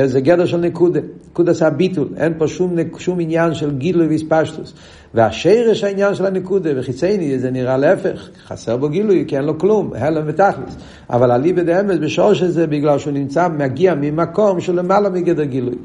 [0.06, 0.99] זה גדר של נקודה,
[1.32, 4.73] נקודס הביטול, אין פה שום, שום עניין של גילוי והספשטוס.
[5.13, 9.91] והשרש העניין של הנקודה, וחיצייני, זה נראה להפך, חסר בו גילוי, כי אין לו כלום,
[9.95, 10.77] הלם ותכלס.
[11.10, 15.75] אבל אליבא דאמס, בשורש הזה, בגלל שהוא נמצא, מגיע ממקום של למעלה מגדר גילוי.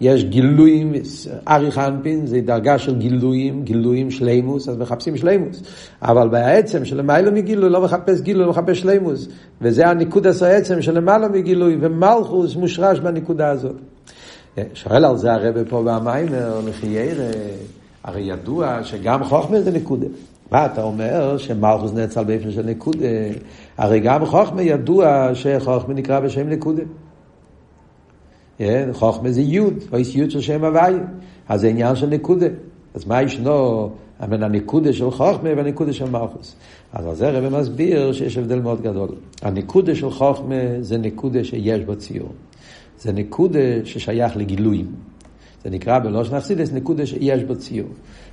[0.00, 0.92] יש גילויים,
[1.48, 5.62] אריך אנפין זה דרגה של גילויים, גילויים שלימוס, אז מחפשים שלימוס.
[6.02, 9.28] אבל בעצם של למעלה מגילוי לא מחפש גילוי, לא מחפש שלימוס.
[9.62, 13.76] וזה הניקודס העצם של למעלה מגילוי, ומלכוס מושרש בנקודה הזאת.
[14.74, 17.24] שואל על זה הרב פה במיימר, ירא,
[18.04, 20.06] הרי ידוע שגם חוכמה זה נקודה.
[20.50, 23.06] מה אתה אומר שמלכוס נעצל באופן של נקודה?
[23.78, 26.82] הרי גם חוכמה ידוע שחוכמה נקרא בשם נקודה.
[28.92, 30.94] חוכמה זה יוד, או יוד של שם הוואי,
[31.48, 32.46] אז זה עניין של נקודה.
[32.94, 33.90] אז מה ישנו
[34.28, 36.56] בין הנקודה של חוכמה והנקודה של מלכוס?
[36.92, 39.08] אז על זה הרב מסביר שיש הבדל מאוד גדול.
[39.42, 42.28] הנקודה של חוכמה זה נקודה שיש בו ציור.
[42.98, 44.86] זה נקודה ששייך לגילויים.
[45.64, 47.88] זה נקרא בלושן אכסידס נקודה שיש בו ציור.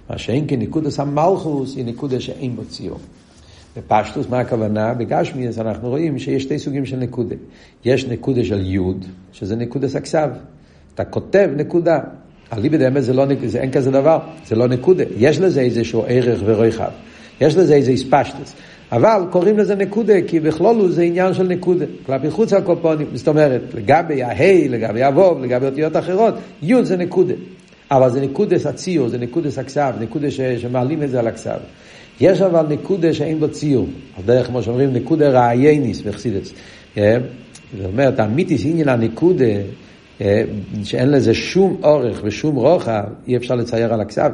[0.10, 2.98] מה שאין כנקודס המלכוס היא נקודה שאין בו ציור.
[3.78, 4.94] בפשטוס, מה הכוונה?
[4.94, 7.36] בגשמיאס אנחנו רואים שיש שתי סוגים של נקודה.
[7.86, 10.30] יש נקודה של יוד, שזה נקודס הכסב.
[10.96, 12.00] אתה כותב נקודה.
[12.54, 15.04] אליבא דאמת זה לא, זה אין כזה דבר, זה לא נקודה.
[15.18, 16.90] יש לזה איזשהו ערך ורחב.
[17.42, 18.54] יש לזה איזה הספשטוס.
[18.92, 21.86] אבל קוראים לזה נקודה, כי בכלולו זה עניין של נקודה.
[22.06, 27.34] כלפי חוץ הקופונים, זאת אומרת, לגבי ההי, לגבי הווב, לגבי אותיות אחרות, יוד זה נקודה.
[27.92, 31.58] אבל זה נקודס הציור, זה נקודס הכסב, נקודה שמעלים את זה על הכסב.
[32.22, 36.54] יש אבל נקודה שאין בו ציור, על דרך כמו שאומרים נקודה רעייניס בחסידס.
[36.98, 37.18] אה,
[37.78, 39.46] זאת אומרת, האמיתיס עניין הנקודה,
[40.22, 40.44] אה,
[40.84, 44.32] שאין לזה שום אורך ושום רוחב, אי אפשר לצייר על הכסב.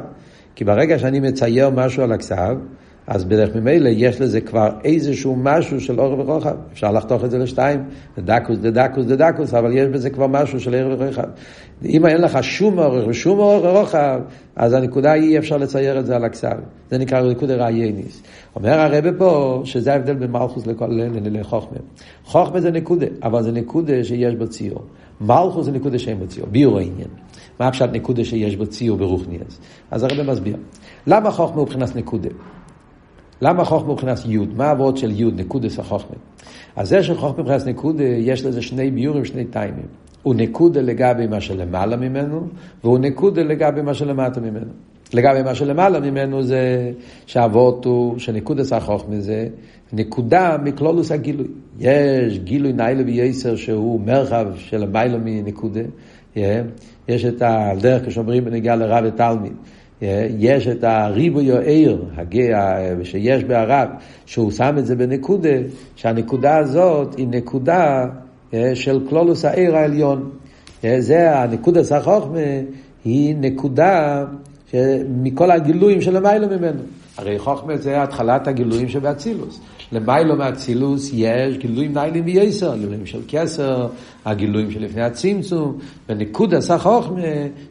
[0.54, 2.56] כי ברגע שאני מצייר משהו על הכסב,
[3.06, 6.54] אז בדרך ממילא יש לזה כבר איזשהו משהו של אורך ורוחב.
[6.72, 7.84] אפשר לחתוך את זה לשתיים,
[8.18, 11.28] דקוס, דקוס, דקוס, אבל יש בזה כבר משהו של אורך ורוחב.
[11.84, 14.20] אם אין לך שום אורך ושום אורך ורוחב,
[14.56, 16.56] אז הנקודה היא אפשר לצייר את זה על הכסף.
[16.90, 18.22] זה נקרא נקודה רעייניס.
[18.56, 20.64] אומר הרבה פה שזה ההבדל בין מלכוס
[21.24, 21.78] לחוכמה.
[22.24, 24.82] חוכמה זה נקודה, אבל זה נקודה שיש בו ציור.
[25.20, 27.08] מלכוס זה נקודה שאין בו ציור, ביור העניין.
[27.60, 29.60] מה הפשט נקודה שיש בו ציור ברוכניאס?
[29.90, 30.56] אז הרבה מסביר.
[31.06, 32.28] למה חוכמה הוא מבחינת נקודה?
[33.42, 34.48] למה חוכמה מבחינת יוד?
[34.56, 36.16] מה העבוד של יוד, נקודס החוכמה?
[36.76, 39.86] אז זה שחוכמה מבחינת נקודה, יש לזה שני ביורים, שני טיימים.
[40.22, 42.46] הוא נקודה לגבי מה שלמעלה ממנו,
[42.84, 44.70] והוא נקודה לגבי מה שלמטה ממנו.
[45.14, 46.92] לגבי מה שלמעלה ממנו זה
[47.26, 49.48] שהאבות הוא, שנקודס החוכמה זה
[49.92, 51.46] נקודה מכלולוס הגילוי.
[51.78, 55.80] יש גילוי ניילה וייסר שהוא מרחב של המיילה מנקודה.
[57.08, 59.52] יש את הדרך כשאומרים בנגיעה לרב ותלמיד.
[60.38, 63.88] יש את הריבוי העיר, הגאה שיש בערב,
[64.26, 65.48] שהוא שם את זה בנקודה,
[65.96, 68.06] שהנקודה הזאת היא נקודה
[68.74, 70.30] של כלולוס העיר העליון.
[70.98, 72.38] זה הנקודה סחוכמה,
[73.04, 74.24] היא נקודה
[75.22, 76.80] מכל הגילויים של המיילו ממנו.
[77.18, 79.60] הרי חוכמה זה התחלת הגילויים שבאצילוס.
[79.92, 83.88] למיילו מאצילוס יש גילויים ניילים וייסר, גילויים של כסר,
[84.24, 87.20] הגילויים שלפני הצמצום, ונקודה סך חוכמה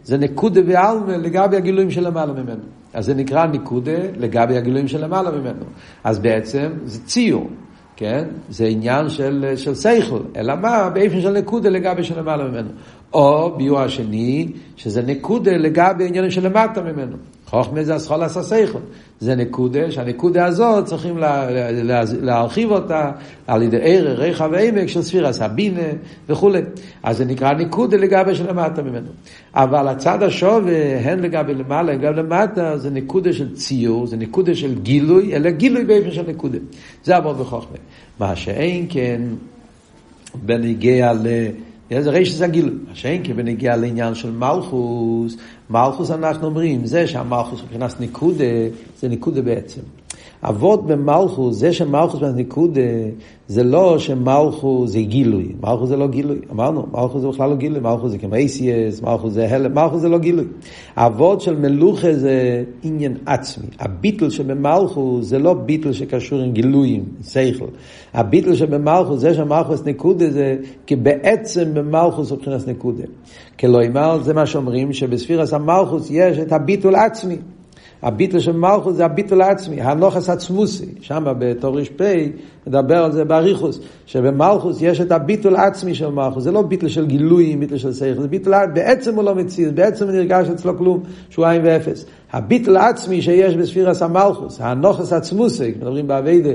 [0.04, 2.64] זה נקודה ועלמה לגבי הגילויים של למעלה ממנו.
[2.94, 5.66] אז זה נקרא נקודה לגבי הגילויים של למעלה ממנו.
[6.04, 7.50] אז בעצם זה ציור.
[7.96, 8.24] כן?
[8.50, 10.90] זה עניין של, של סייכל, אלא מה?
[10.90, 12.70] באיפה של נקודה לגבי של למעלה ממנו.
[13.14, 17.18] או ביור השני, שזה נקודה לגבי עניינים של למטה ממנו.
[17.54, 18.80] חוכמה זה הסחול עשה סייכל.
[19.20, 23.12] זה נקודה, שהנקודה הזאת צריכים לה, לה, להרחיב אותה
[23.48, 25.82] על ידי ערך, ריחה ועמק של ספירה סבינה
[26.30, 26.62] וכולי.
[27.04, 29.08] אז זה נקרא נקודה לגבי של למטה ממנו.
[29.54, 34.56] אבל הצד השווה, הן לגבי למעלה, הן לגבי למטה, זה נקודה של ציור, זה נקודה
[34.56, 36.58] של גילוי, אלא גילוי באופן של נקודה.
[37.04, 37.78] זה עבור בחוכמה.
[38.20, 39.22] מה שאין כן
[40.46, 41.28] בניגיע ל...
[42.02, 42.76] זה ריש זה הגילוי.
[42.90, 45.38] מה שאין כן בניגיע לעניין של מלכוס,
[45.70, 48.44] מלכוס אנחנו אומרים, זה שהמלכוס מבחינת ניקודה,
[49.00, 49.82] זה ניקודה בעצם.
[50.44, 52.82] אבות במלכוס, זה שמלכוס בניקודה,
[53.48, 57.80] זה לא שמלכוס זה גילוי, מלכוס זה לא גילוי, אמרנו, מלכוס זה בכלל לא גילוי,
[57.80, 60.46] מלכוס זה כמו אייסיאס, מלכוס זה הלם, מלכוס זה לא גילוי.
[60.98, 67.68] אבות של מלוכה זה עניין עצמי, הביטל שבמלכוס זה לא ביטל שקשור עם גילויים, שכל.
[68.14, 73.04] הביטל שבמלכוס, זה שמלכוס ניקודה זה, כי בעצם במלכוס מבחינת ניקודה.
[73.60, 77.38] כלומר, זה מה שאומרים, שבספירס המלכוס יש את הביטול עצמי.
[78.04, 82.02] הביטל של מלכוס זה הביטל העצמי, הנוחס עצמוסי, שם בתור ר"פ
[82.68, 87.06] מדבר על זה באריכוס, שבמלכוס יש את הביטל העצמי של מלכוס, זה לא ביטל של
[87.06, 91.46] גילוי, ביטל של שכל, זה ביטל, בעצם הוא לא מציל, בעצם נרגש אצלו כלום, שהוא
[91.46, 92.06] עין ואפס.
[92.34, 96.50] הביטל העצמי שיש בספירס המלכוס, הנוחס עצמוסי, מדברים באביידה,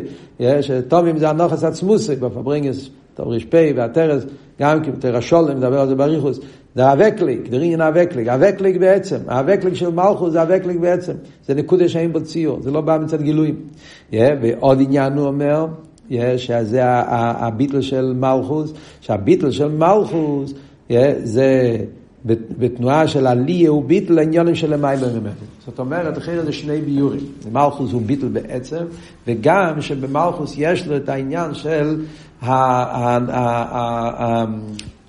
[0.61, 4.22] שטומים זה הנוחס עצמוסי, בפברינגס, טוב ר"פ והטרס,
[4.61, 6.40] גם כן, תרשול, מדבר על זה באריכוס,
[6.74, 11.12] זה אוועקלייג, זה עניין אוועקלייג, אוועקלייג בעצם, ה אוועקלייג של מלכות זה אוועקלייג בעצם,
[11.46, 13.54] זה נקודה שאין בו ציור, זה לא בא מצד גילויים.
[14.11, 15.66] Yeah, ועוד עניין הוא אומר,
[16.11, 20.52] yeah, שזה הביטול של מלכות, שהביטול של מלכות
[20.90, 21.76] yeah, זה
[22.59, 25.33] בתנועה של עלייה הוא ביטול לעניינים של למעלה ממנו.
[25.66, 27.20] זאת אומרת, אחרי זה שני ביורים.
[27.52, 28.85] מלכות הוא ביטול בעצם,
[29.26, 32.00] וגם שבמלכות יש לו את העניין של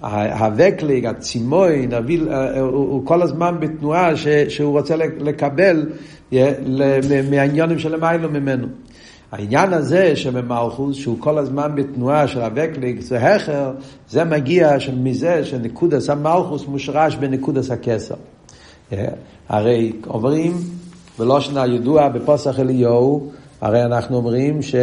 [0.01, 1.91] ה אוועקלייג, הצימאון,
[2.59, 4.11] הוא כל הזמן בתנועה
[4.49, 5.89] שהוא רוצה לקבל
[7.29, 8.67] מהעניינים של למעלה ממנו.
[9.31, 13.71] העניין הזה שבמלכות, שהוא כל הזמן בתנועה של ה אוועקלייג, זה הכר,
[14.09, 18.15] זה מגיע מזה שנקודת המלכות מושרש בנקודת הכתר.
[19.49, 20.53] הרי אומרים,
[21.19, 23.31] בלשון הידוע בפתח אליהו,
[23.61, 24.75] הרי אנחנו אומרים ש...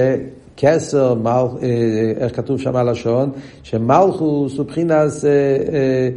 [0.57, 1.31] כסר, מל,
[1.63, 3.31] אה, איך כתוב שם הלשון?
[3.63, 6.09] שמלכוס הוא מבחינת אה,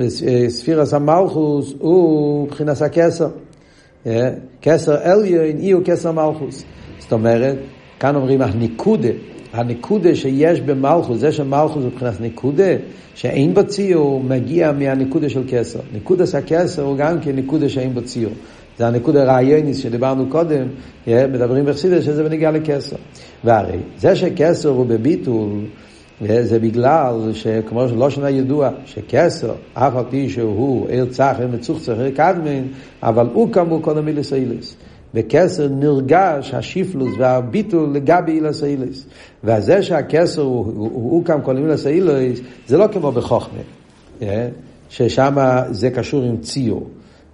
[0.00, 3.28] אה, ספירס המלכוס הוא מבחינת הכסר.
[4.62, 6.64] כסר אליין אי הוא כסר מלכוס.
[6.98, 7.56] זאת אומרת,
[8.00, 9.08] כאן אומרים הניקודה,
[9.52, 12.72] הניקודה שיש במלכוס, זה שמלכוס הוא מבחינת ניקודה,
[13.14, 15.78] שאין בו ציור, מגיע מהניקודה של כסר.
[15.92, 18.32] ניקודס הכסר הוא גם כן ניקודה שאין בו ציור.
[18.80, 20.66] זה הנקוד הרעיוניס שדיברנו קודם,
[21.06, 22.96] מדברים בחסידס שזה בנגיע לכסר.
[23.44, 25.64] והרי זה שכסר הוא בביטול,
[26.42, 32.10] זה בגלל שכמו שלא שנה ידוע, שכסר, אף על פי שהוא עיר צחר מצוחצח עיר
[32.10, 32.68] קדמין,
[33.02, 34.76] אבל הוא כאמור קודם אילס אילס.
[35.14, 39.06] בכסר נרגש השיפלוס והביטול לגבי אילס אילס.
[39.44, 43.60] וזה שהכסר הוא, הוא, הוא כאן קודם אילס אילס, זה לא כמו בחוכמה,
[44.88, 45.36] ששם
[45.70, 46.86] זה קשור עם ציור.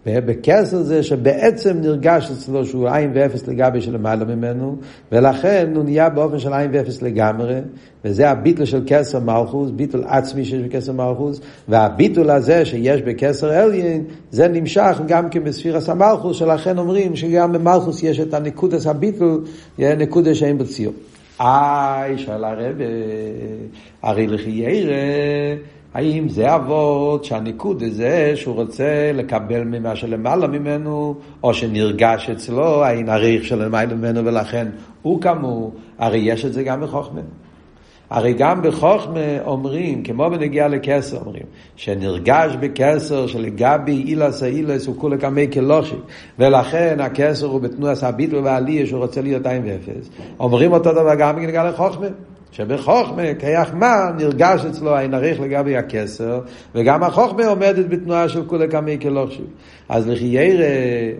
[0.06, 4.76] בכסר זה שבעצם נרגש אצלו שהוא עין ואפס לגבי שלמעלה ממנו,
[5.12, 7.54] ולכן הוא נהיה באופן של עין ואפס לגמרי,
[8.04, 14.04] וזה הביטל של כסר מלכוס, ביטל עצמי שיש בכסר מלכוס, והביטול הזה שיש בכסר אליין,
[14.30, 19.38] זה נמשך גם כן בספירס המלכוס, שלכן אומרים שגם במלכוס יש את הנקודס הביטל,
[19.78, 20.92] נקודה שאין בציור.
[21.40, 22.76] איי, שאל הרב,
[24.02, 24.94] הרי לכי ירא
[25.96, 33.08] האם זה אבות שהניקוד הזה שהוא רוצה לקבל ממה שלמעלה ממנו, או שנרגש אצלו האין
[33.08, 34.66] הריח שלמעלה ממנו ולכן
[35.02, 37.20] הוא כאמור, הרי יש את זה גם בחוכמה.
[38.10, 45.16] הרי גם בחוכמה אומרים, כמו בנגיעה לכסר אומרים, שנרגש בכסר שלגבי אילס האילס הוא כולה
[45.16, 45.96] קמי כלושי,
[46.38, 50.10] ולכן הכסר הוא בתנועה סביטו ועלייה שהוא רוצה להיות עין ואפס.
[50.40, 52.06] אומרים אותו דבר גם בנגיעה לחוכמה.
[52.50, 56.40] שבחוכמה, כיח מה, נרגש אצלו העין עריך לגבי הכסר,
[56.74, 59.46] וגם החוכמה עומדת בתנועה של כולי קמי כלוכשיב.
[59.88, 60.64] אז לכי ירא,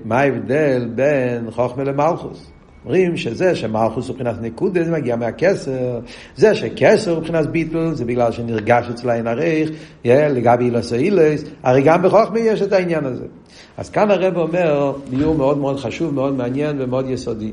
[0.05, 2.51] מה ההבדל בין חוכמה למלכוס?
[2.85, 6.01] אומרים שזה שמלכוס הוא מבחינת נקודה, זה מגיע מהכסר,
[6.37, 9.71] זה שכסר הוא מבחינת ביטל, זה בגלל שנרגש אצל העין עריך,
[10.05, 13.25] לגבי אילוס אילוס, הרי גם בחוכמה יש את העניין הזה.
[13.77, 17.53] אז כאן הרב אומר, ביור מאוד מאוד חשוב, מאוד מעניין ומאוד יסודי,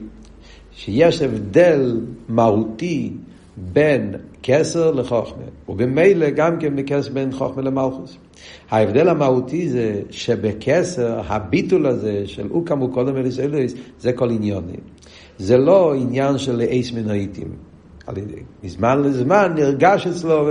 [0.72, 3.12] שיש הבדל מהותי
[3.58, 8.18] בין כסר לחוכמה, ובמילא גם כן בכסר בין חוכמה למלכוס.
[8.72, 14.78] ההבדל המהותי זה שבכסר הביטול הזה של אוקם וקודם אליס אלוהיס זה כל עניוני.
[15.38, 17.48] זה לא עניין של אייס מנויטים.
[18.64, 20.50] מזמן לזמן נרגש אצלו,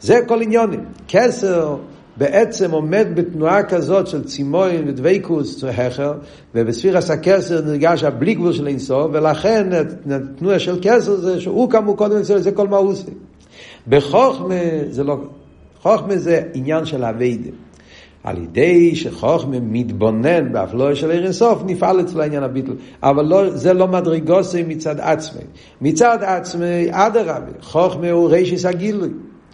[0.00, 0.76] זה כל עניוני.
[1.08, 1.76] כסר
[2.18, 6.12] בעצם עומד בתנועה כזאת של צימוין ודוויקוס החר,
[6.54, 9.68] ובספירס הכסר נרגש הבלי גבול של אינסוף, ולכן
[10.10, 13.10] התנועה של כסר זה שהוא כאמור קודם אצלו, זה כל מה הוא עושה.
[13.88, 14.54] בחוכמה
[14.90, 15.16] זה לא,
[15.82, 17.50] חוכמה זה עניין של אביידה.
[18.24, 22.72] על ידי שחוכמה מתבונן באפלואה של עיר אינסוף, נפעל אצלו העניין הביטל.
[23.02, 25.42] אבל לא, זה לא מדרגוסי מצד עצמי.
[25.80, 29.08] מצד עצמי, אדרבה, חוכמה הוא רישיס הגילוי.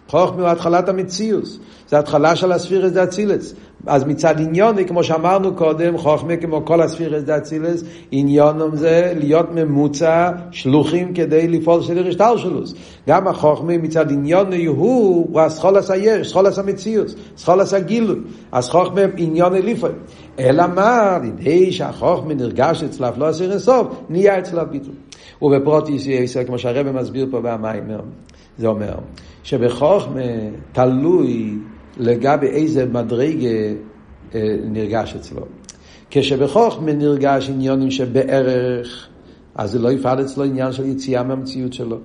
[0.07, 3.53] חוכמה הוא התחלת המציאוס, זה התחלה של הספירס דה אצילס.
[3.87, 9.51] אז מצד עניוני, כמו שאמרנו קודם, חוכמה כמו כל הספירס דה אצילס, עניונם זה להיות
[9.51, 12.73] ממוצע שלוחים כדי לפעול של הרשתל שלוס.
[13.07, 18.19] גם החוכמה מצד עניוני הוא, הוא הסחולס היש, סחולס המציאוס, סחולס הגילוי.
[18.51, 19.97] אז חוכמה עניוני לפעמים.
[20.39, 24.93] אלא מה, על ידי שהחוכמה נרגש אצלו, לא עשיר אינסוף, נהיה אצלו ביטול.
[25.41, 27.83] ובפרוטיס יסר, כמו שהרבא מסביר פה במים,
[28.57, 28.95] זה אומר
[29.43, 30.21] שבחוכמה
[30.71, 31.57] תלוי
[31.97, 33.49] לגבי איזה מדרגה
[34.35, 35.41] אה, נרגש אצלו.
[36.09, 39.07] כשבחוכמה נרגש עניונים שבערך,
[39.55, 41.97] אז זה לא יפעל אצלו עניין של יציאה מהמציאות שלו.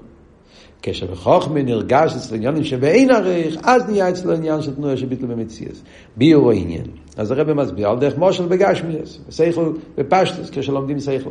[0.83, 5.83] כשבחוכמה נרגש אצלו עניינים שבאין ערך, אז נהיה אצלו עניין של תנועה שביטל במציאס.
[6.17, 6.87] ביור העניין.
[7.17, 11.31] אז הרב מסביר על דרך מושל בגשמיאס, סייכל בפשטוס, כשלומדים סייכל.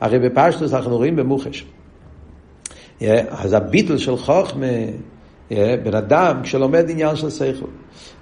[0.00, 1.66] הרי בפשטוס אנחנו רואים במוחש.
[3.30, 4.66] אז הביטל של חוכמה,
[5.50, 7.66] בן אדם כשלומד עניין של סייכל.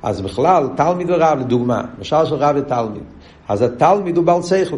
[0.03, 3.03] אז בכלל, תלמיד ורב, לדוגמה, משל של רב ותלמיד.
[3.49, 4.77] אז התלמיד הוא בעל סייכל.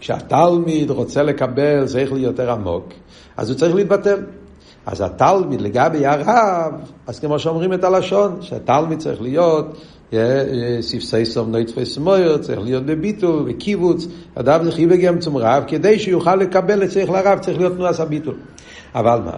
[0.00, 2.88] כשהתלמיד רוצה לקבל שכל יותר עמוק,
[3.36, 4.20] אז הוא צריך להתבטל.
[4.86, 6.72] אז התלמיד לגבי הרב,
[7.06, 9.66] אז כמו שאומרים את הלשון, שהתלמיד צריך להיות
[10.80, 15.98] ספסי סום נויטפי סמויר, צריך להיות בביטול, בקיבוץ, אדם זה חייב גם צום רב, כדי
[15.98, 18.34] שיוכל לקבל את שכל הרב, צריך להיות תנועה הביטול.
[18.94, 19.36] אבל מה?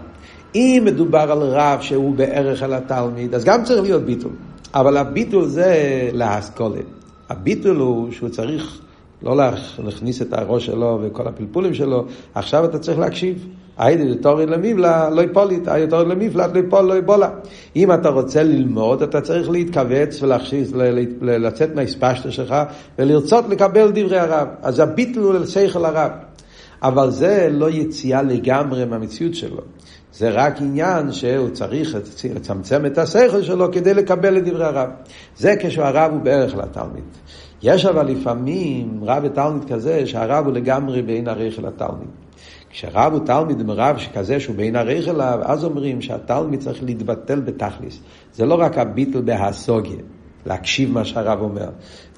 [0.54, 4.32] אם מדובר על רב שהוא בערך על התלמיד, אז גם צריך להיות ביטול.
[4.74, 5.74] אבל הביטול זה
[6.12, 6.80] להשכולה.
[7.28, 8.80] הביטול הוא שהוא צריך
[9.22, 9.36] לא
[9.84, 12.04] להכניס את הראש שלו וכל הפלפולים שלו,
[12.34, 13.46] עכשיו אתה צריך להקשיב.
[13.78, 17.30] היידי תורי למיבלה לא יפולית, היידי תורי למיבלה לא יפול לא יבולה.
[17.76, 20.72] אם אתה רוצה ללמוד, אתה צריך להתכווץ ולהכניס,
[21.20, 22.54] לצאת מהספשטה שלך
[22.98, 24.48] ולרצות לקבל דברי הרב.
[24.62, 26.10] אז הביטל הוא לשכל הרב.
[26.82, 29.60] אבל זה לא יציאה לגמרי מהמציאות שלו.
[30.12, 31.96] זה רק עניין שהוא צריך
[32.34, 34.88] לצמצם את השכל שלו כדי לקבל את דברי הרב.
[35.36, 37.04] זה כשהרב הוא בערך לתלמיד.
[37.62, 42.08] יש אבל לפעמים רב ותלמיד כזה שהרב הוא לגמרי בין הרייך לתלמיד.
[42.70, 47.40] כשרב הוא תלמיד עם רב כזה שהוא בין הרייך אליו, אז אומרים שהתלמיד צריך להתבטל
[47.40, 48.00] בתכליס.
[48.34, 49.96] זה לא רק הביטל בהסוגיה,
[50.46, 51.68] להקשיב מה שהרב אומר.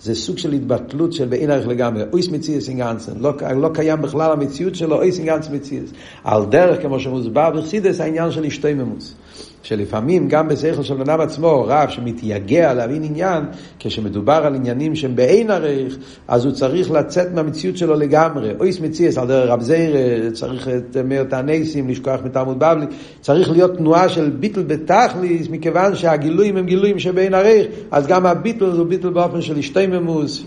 [0.01, 2.03] זה סוג של התבטלות של בין ערך לגמרי.
[2.13, 3.13] אויס מציאס אינגנצן.
[3.21, 5.93] לא, לא קיים בכלל המציאות שלו, אויס אינגנצן מציאס.
[6.25, 9.15] על דרך, כמו שמוסבר בחסידס, העניין של אשתוי ממוס.
[9.63, 13.45] שלפעמים גם בשכל של אדם עצמו, רב שמתייגע להבין עניין,
[13.79, 15.97] כשמדובר על עניינים שהם באין ערך,
[16.29, 18.51] אז הוא צריך לצאת מהמציאות שלו לגמרי.
[18.61, 19.97] אויס מציאס על דרך רב זיר,
[20.33, 22.87] צריך את מאיר תענסים, לשכוח מתלמוד בבלי,
[23.21, 28.65] צריך להיות תנועה של ביטל בתכליס, מכיוון שהגילויים הם גילויים שבאין ערך, אז גם הביטל
[28.65, 30.45] הוא ביטל באופן של השתיממוס.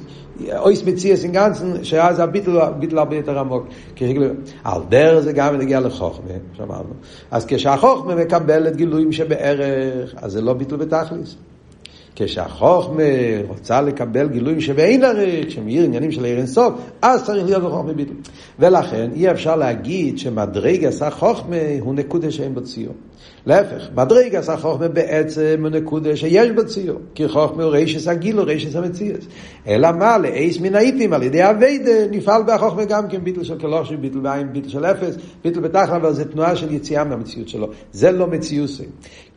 [0.58, 3.68] אויס מציאס אין גנצן, שאז הביטל, הביטל הרבה יותר עמוק.
[4.64, 6.94] על דרך זה גם נגיע לחוכמה, שאמרנו.
[7.32, 11.36] אז כשהחוכמה מקבלת גילויים שבערך, אז זה לא ביטל בתכליס.
[12.16, 13.04] כשהחוכמה
[13.48, 18.14] רוצה לקבל גילויים שבאין ערך, שמאיר עניינים של עיר אינסוף, אז צריך להיות בחוכמה ביטל.
[18.60, 22.94] ולכן אי אפשר להגיד שמדרגס החוכמה הוא נקודה שאין בו ציור.
[23.46, 27.00] להפך, מדרגס החוכמה בעצם הוא נקודה שיש בו ציור.
[27.16, 29.24] כי חוכמה הוא רישס הגילו, רישס המציאס.
[29.68, 34.02] אלא מה, לאייס מן האיפים, על ידי אביידה, נפעל בהחוכמה גם כן ביטל של קלושים,
[34.02, 37.68] ביטל בעין, ביטל של אפס, ביטל בתחלה, אבל זה תנועה של יציאה מהמציאות שלו.
[37.92, 38.84] זה לא מציוסי.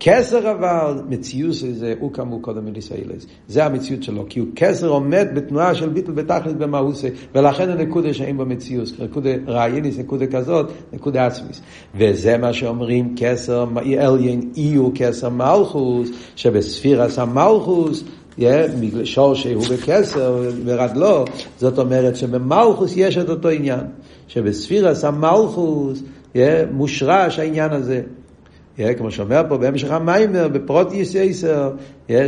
[0.01, 3.26] כסר אבל, מציוסי זה הוא כאמור קודם מליסאילס.
[3.49, 8.36] זה המציאות שלו, כי הוא כסר עומד בתנועה של ביטל בתכלית במהוסי, ולכן הנקודה שאין
[8.36, 11.61] בו מציאוס, נקודה רעייניס, נקודה כזאת, נקודה עצמיס.
[11.94, 18.05] וזה מה שאומרים כסר אליין אי הוא כסר מלכוס, שבספירס המלכוס,
[19.05, 21.24] שור שהוא בכסר ורדלו,
[21.59, 23.80] זאת אומרת שבמלכוס יש את אותו עניין,
[24.28, 26.03] שבספירס המלכוס
[26.72, 28.03] מושרש העניין הזה.
[28.99, 31.70] כמו שאומר פה בהמשך המיימר, בפרוט יסייסר,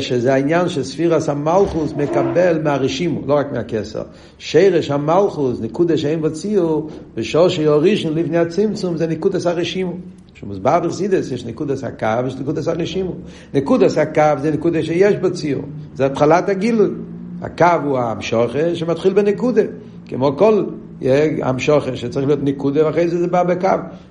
[0.00, 4.02] שזה העניין שספירס המלכוס מקבל מהרשימו, לא רק מהכסר.
[4.38, 9.92] שרש המלכוס, נקודה שאין בו ציור, ושור שיורישן לפני הצמצום, זה נקודס הרשימו.
[10.34, 13.14] שמוסבר בחסידס, יש נקודס הקו, יש נקודס הרשימו.
[13.54, 15.62] נקודס הקו זה נקודה שיש בו ציור,
[15.94, 16.90] זה התחלת הגילוי.
[17.42, 19.62] הקו הוא המשוכר שמתחיל בנקודה,
[20.06, 20.64] כמו כל
[21.42, 23.68] המשוכר שצריך להיות נקודה ואחרי זה זה בא בקו,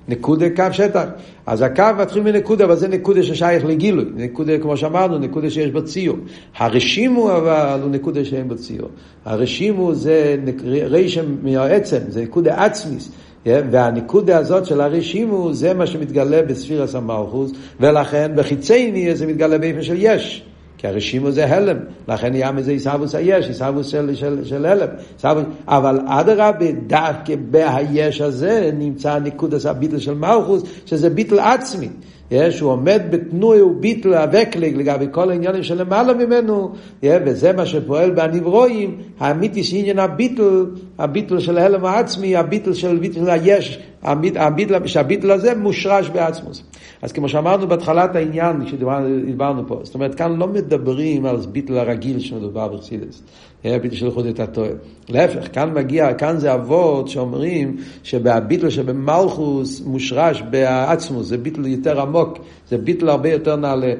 [0.08, 1.06] נקודה קו שטח.
[1.46, 5.84] אז הקו מתחיל מנקודה, אבל זה נקודה ששייך לגילוי, נקודה כמו שאמרנו, נקודה שיש בו
[5.84, 6.18] ציור.
[6.58, 8.90] הרשימו אבל הוא נקודה שאין בו ציור.
[9.26, 10.36] הרשימו זה
[10.66, 13.12] רשם מהעצם, זה נקודה עצמיס.
[13.46, 19.96] והנקודה הזאת של הרשימו זה מה שמתגלה בספירס המלכוס ולכן בחיצייני זה מתגלה באיפה של
[19.98, 20.44] יש
[20.78, 24.88] כי הרשימו זה הלם, לכן נהיה מזה עיסאוווס היש, עיסאוווס של, של, של הלם.
[25.16, 31.90] עיסאוווס, אבל אדרבה, דווקא בהיש הזה נמצא נקודס הביטל של מלכוס, שזה ביטל עצמי.
[32.32, 36.72] יש, הוא עומד בתנועי וביטל הווקליג לגבי כל העניינים שלמעלה ממנו,
[37.04, 40.66] וזה מה שפועל בנברואים, האמיתי שעניין הביטל,
[41.00, 46.64] הביטל של ההלם העצמי, הביטל של ביטל היש, הביטל, שהביטל הזה מושרש בעצמוס.
[47.02, 52.20] אז כמו שאמרנו בהתחלת העניין, כשדיברנו פה, זאת אומרת, כאן לא מדברים על ביטל הרגיל
[52.20, 53.24] שמדובר בחסידס.
[53.64, 54.74] ביטל של חודת התואר.
[55.10, 62.38] להפך, כאן מגיע, כאן זה אבות שאומרים שבביטל שבמלכוס מושרש בעצמוס, זה ביטל יותר עמוק,
[62.68, 63.93] זה ביטל הרבה יותר נעלה.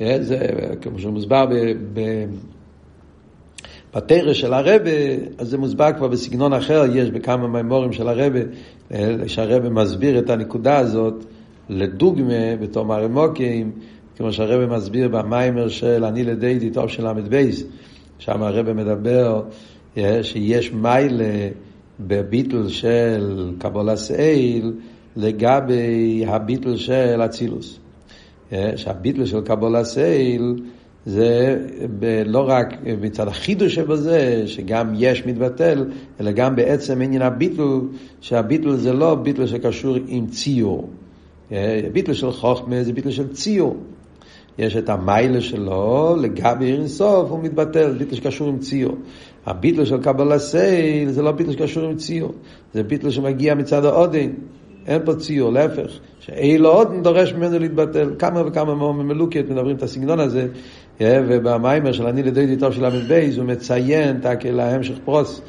[0.00, 0.38] זה
[0.80, 1.54] כמו שמוסבר ב...
[1.94, 2.00] ב
[3.94, 4.90] בתרא של הרבה,
[5.38, 8.38] אז זה מוסבר כבר בסגנון אחר, יש בכמה מימורים של הרבה,
[9.26, 11.24] שהרבה מסביר את הנקודה הזאת
[11.68, 13.70] לדוגמה בתור מרמוקים,
[14.16, 17.50] כמו שהרבה מסביר במיימר של אני לדידי טוב של ל"ב,
[18.18, 19.42] שם הרבה מדבר
[20.22, 21.48] שיש מיילה
[22.00, 24.72] בביטל של קבולה סייל
[25.16, 27.78] לגבי הביטל של אצילוס.
[28.76, 30.54] שהביטל של קבולה סייל
[31.06, 31.66] זה
[32.26, 35.84] לא רק מצד החידוש שבזה, שגם יש מתבטל,
[36.20, 37.80] אלא גם בעצם עניין הביטל,
[38.20, 40.90] שהביטל זה לא ביטל שקשור עם ציור.
[41.92, 43.76] ביטל של חוכמה זה ביטל של ציור.
[44.58, 48.96] יש את המיילה שלו, לגבי אינסוף הוא מתבטל, ביטל שקשור עם ציור.
[49.46, 52.32] הביטול של קבלת עול זה לא ביטול שקשור עם ציור,
[52.74, 54.30] זה ביטול שמגיע מצד האדון.
[54.86, 58.10] אין פה ציור, להפך, שאילו עוד דורש ממנו להתבטל.
[58.18, 60.46] כמה וכמה ממלוקט מדברים את הסגנון הזה,
[61.00, 65.40] ובמאמר של אני לדודי תשל"ב הוא מציין את להמשך פר"ת.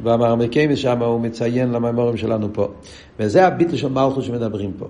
[0.00, 2.68] במראה מקומות שם הוא מציין למאמרים שלנו פה.
[3.20, 4.86] וזה הביטול של מלכות שמדברים פה.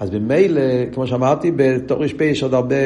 [0.00, 0.60] אז במילא,
[0.92, 2.76] כמו שאמרתי, בתר"פ יש עוד הרבה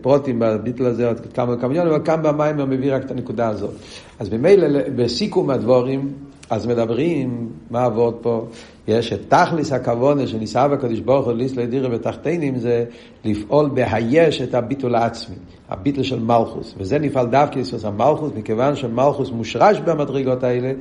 [0.00, 3.74] פרוטים בביטל הזה, עוד כמה יונים, אבל כאן במיימר מביא רק את הנקודה הזאת.
[4.18, 6.12] אז במילא, בסיכום הדבורים,
[6.50, 8.46] אז מדברים, מה עבוד פה?
[8.88, 12.84] יש את תכליס הכוונה שניסה בקדוש ברוך הוא ליסלו דירה בתחתינים זה
[13.24, 15.36] לפעול בהיש את הביטול העצמי,
[15.70, 16.74] הביטול של מלכוס.
[16.78, 20.72] וזה נפעל דווקא יסוס המלכוס, מכיוון שמלכוס מושרש במדרגות האלה,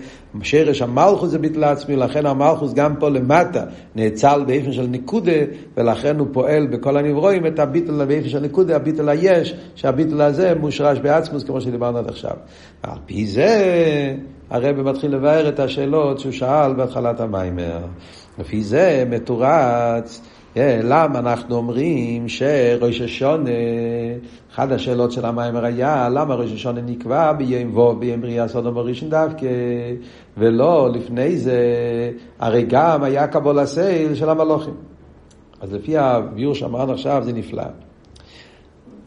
[0.41, 3.63] שרש המלכוס זה ביטול העצמי, לכן המלכוס גם פה למטה
[3.95, 5.31] נאצל באופן של נקודה,
[5.77, 10.99] ולכן הוא פועל בכל הנברואים את הביטול באופן של נקודה, הביטול היש, שהביטול הזה מושרש
[10.99, 12.35] בעצמוס, כמו שדיברנו עד עכשיו.
[12.83, 14.15] על פי זה...
[14.49, 17.79] הרב מתחיל לבאר את השאלות שהוא שאל בהתחלת המיימר.
[18.39, 20.21] לפי זה מתורץ
[20.55, 23.49] למה אנחנו אומרים שראש השונה,
[24.51, 29.09] אחת השאלות של המיימר היה, למה ראש השונה נקבע ביום ווב, ביום בריאה סודום וראשון
[29.09, 29.47] דווקא,
[30.37, 31.61] ולא לפני זה,
[32.39, 34.73] הרי גם היה קבול הסייל של המלוכים.
[35.61, 37.63] אז לפי הביור שאמרנו עכשיו זה נפלא.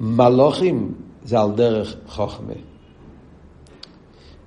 [0.00, 0.92] מלוכים
[1.24, 2.52] זה על דרך חוכמה.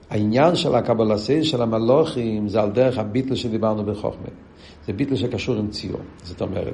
[0.10, 4.45] העניין של הקבלסי של המלוכים זה על דרך הביטל שדיברנו בחוכמה.
[4.88, 6.00] זה ביטל שקשור עם ציור.
[6.24, 6.74] זאת אומרת,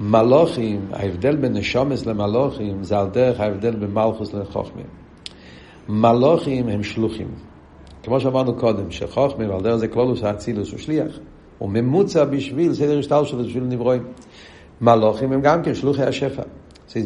[0.00, 4.82] מלוכים, ההבדל בין נשומס למלוכים זה על דרך ההבדל בין מלכוס לחוכמה.
[5.88, 7.28] מלוכים הם שלוחים.
[8.02, 11.18] כמו שאמרנו קודם, שחוכמה ועל דרך זה כלולוס האצילוס הוא שליח.
[11.58, 14.02] הוא ממוצע בשביל סדר השטר שלו, בשביל נברואים.
[14.80, 16.42] מלוכים הם גם כן שלוחי השפע.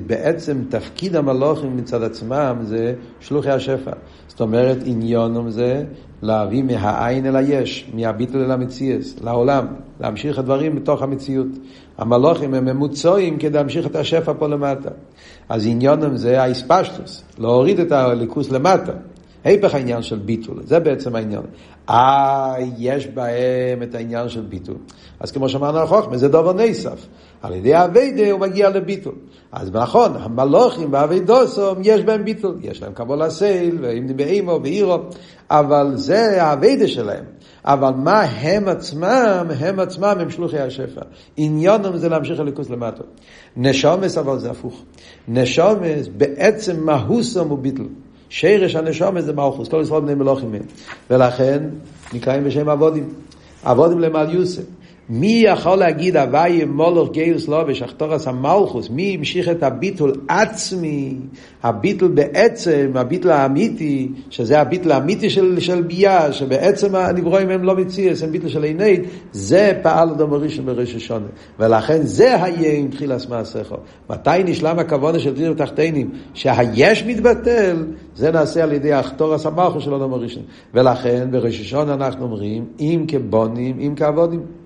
[0.07, 3.91] בעצם תפקיד המלוכים מצד עצמם זה שלוחי השפע.
[4.29, 5.85] זאת אומרת, עניונם זה
[6.23, 9.67] להביא מהעין אל היש, מהביטל אל המציאס, לעולם,
[10.01, 11.47] להמשיך הדברים בתוך המציאות.
[11.99, 14.91] המלוכים הם ממוצעים כדי להמשיך את השפע פה למטה.
[15.49, 18.93] אז עניונם זה האספשטוס, להוריד את הליכוס למטה.
[19.45, 21.43] היפך העניין של ביטול, זה בעצם העניין.
[21.91, 24.77] אה, יש בהם את העניין של ביטול.
[25.21, 27.07] אז כמו שאמרנו על חוכמה, זה דובר נסף.
[27.43, 29.15] על ידי אביידה הוא מגיע לביטול.
[29.53, 32.57] אז נכון, המלוכים והאביידוסום יש בהם ביטול.
[32.63, 34.99] יש להם קבול הסייל, ואם באימו ואירו,
[35.51, 37.25] אבל זה האביידה שלהם.
[37.65, 39.47] אבל מה הם עצמם?
[39.59, 41.01] הם עצמם הם שלוחי השפע.
[41.37, 43.03] עניונם זה להמשיך הליכוס למטה.
[43.57, 44.83] נשומס אבל זה הפוך.
[45.29, 47.89] נשומס בעצם מהוסם הוא ביטול.
[48.29, 50.63] שרש הנשומס זה מלכוס, כל ישראל בני מלוכים הם.
[51.11, 51.63] ולכן
[52.13, 53.09] נקראים בשם אבודים.
[53.65, 54.63] אבודים למעל יוסף.
[55.13, 61.17] מי יכול להגיד הוואי מולוך גיוס לובש, אחתורס המלכוס, מי המשיך את הביטול עצמי,
[61.63, 68.23] הביטול בעצם, הביטול האמיתי, שזה הביטול האמיתי של, של ביה, שבעצם הנברואים הם לא מציאס,
[68.23, 68.97] הם ביטול של עיני,
[69.33, 71.27] זה פעל אדום הראשון בראש השונה.
[71.59, 73.75] ולכן זה היה עם תחילת מעשיך.
[74.11, 79.95] מתי נשלם הכוונה של דיר תחתינים, שהיש מתבטל, זה נעשה על ידי אחתורס המלכוס של
[79.95, 80.43] אדום הראשון.
[80.75, 84.60] ולכן בראש השונה אנחנו אומרים, אם כבונים, אם כעבודים.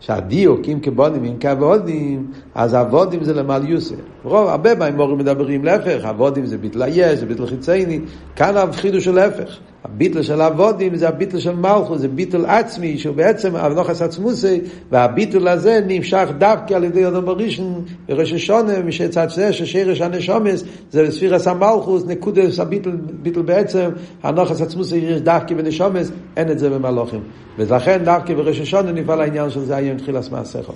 [0.00, 3.94] שהדיוק, אם כבונים, אם כעבודים, אז עבודים זה למעל יוסף.
[4.24, 8.00] רוב, הרבה מהמורים מדברים להפך, עבודים זה ביטל היש, זה ביטל חיצייני,
[8.36, 9.58] כאן החידוש של להפך.
[9.84, 14.60] הביטל של עבודים זה הביטל של מלכו, זה ביטל עצמי, שהוא בעצם אבנוחס עצמוסי,
[14.90, 21.10] והביטל הזה נמשך דווקא על ידי אדם הראשון, בראש השונה, משצד זה, ששרש הנשומס, זה
[21.10, 22.90] ספירס המלכוס, נקודס הביטל
[23.22, 23.90] ביטל בעצם,
[24.22, 27.20] הנוחס עצמוסי יש דווקא בנשומס, אין את זה במלוכים.
[27.58, 30.72] ולכן דווקא בראש השונה נפעל העניין של זה היום תחילת מעשיכו.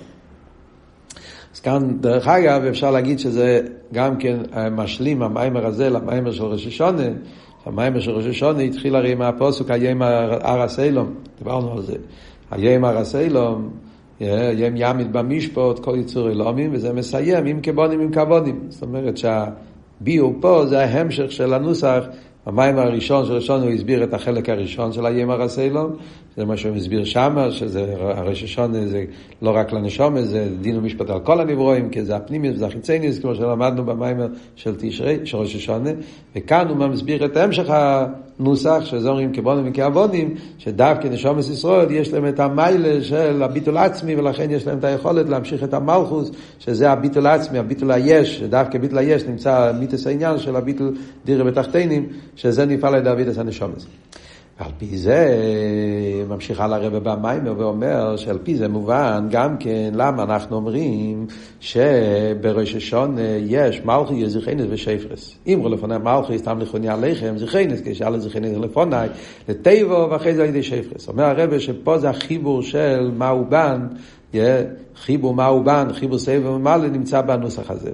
[1.55, 3.61] אז כאן, דרך אגב, אפשר להגיד שזה
[3.93, 4.37] גם כן
[4.71, 7.09] משלים, המיימר הזה, למיימר של ראש השונה,
[7.67, 11.97] המיימר של ראש השונה התחיל הרי מהפוסק היום הר הסיילום, דיברנו על זה.
[12.51, 13.71] היום הר הסיילום,
[14.21, 18.61] היום ימית במשפוט, כל יצור אלומים, וזה מסיים עם כבונים עם כבונים.
[18.69, 22.05] זאת אומרת שהביאו פה זה ההמשך של הנוסח
[22.47, 25.97] במים הראשון של הוא הסביר את החלק הראשון של הימר הסלום,
[26.37, 29.05] זה מה שהוא הסביר שמה, שזה הראש השון זה
[29.43, 33.35] לא רק לנשום, זה דין ומשפט על כל הנברואים, כי זה הפנימיוס וזה החיצניוס, כמו
[33.35, 34.17] שלמדנו במים
[34.57, 35.91] של תשרי, של ראש השונה,
[36.37, 37.71] וכאן הוא מסביר את המשך
[38.41, 44.17] הנוסח, שזה אומרים כבונים וכעוונים, שדווקא נשומת ישראל יש להם את המיילה של הביטול עצמי,
[44.17, 48.99] ולכן יש להם את היכולת להמשיך את המלכוס, שזה הביטול עצמי, הביטול היש, שדווקא ביטול
[48.99, 52.07] היש נמצא מיתוס העניין של הביטול דירה בתחתינים,
[52.37, 53.85] שזה נפעל על דוד את הנשומת.
[54.61, 55.37] ועל פי זה
[56.29, 61.27] ממשיך הלאה הרבה במיימר ואומר שעל פי זה מובן גם כן למה אנחנו אומרים
[61.61, 65.37] שבראש השון יש מלכי זכרינס ושפרס.
[65.55, 68.97] אמרו לפני מלכי סתם לכוני עליכם זכרינס, כשאלה זכרינס לפוני
[69.49, 71.09] לטבו ואחרי זה על ידי שפרס.
[71.09, 73.87] אומר הרבה שפה זה החיבור של מאובן,
[74.97, 77.91] חיבור מאובן, חיבור סבב ומעלה נמצא בנוסח הזה.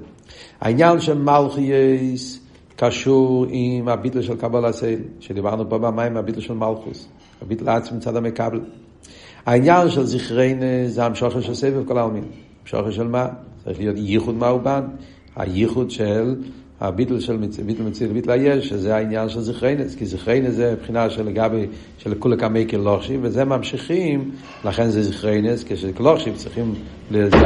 [0.60, 2.39] העניין של מלכי יש
[2.80, 7.08] קשור עם הביטל של קבלה סייל, שדיברנו פה במים, הביטל של מלכוס,
[7.42, 8.60] הביטל עצמי מצד המקבל.
[9.46, 12.24] העניין של זכרין זה המשוכר של סבב כל העלמין.
[12.62, 13.28] המשוכר של מה?
[13.64, 14.82] צריך להיות ייחוד מאובן,
[15.36, 16.34] הייחוד של
[16.80, 21.26] הביטל של ביטל מציל ביטל היש, שזה העניין של זכריינס, כי זכריינס זה מבחינה של
[21.26, 21.66] לגבי,
[21.98, 24.30] של כולה כמי כלושים, וזה ממשיכים,
[24.64, 26.74] לכן זה זכריינס, כשכלושים צריכים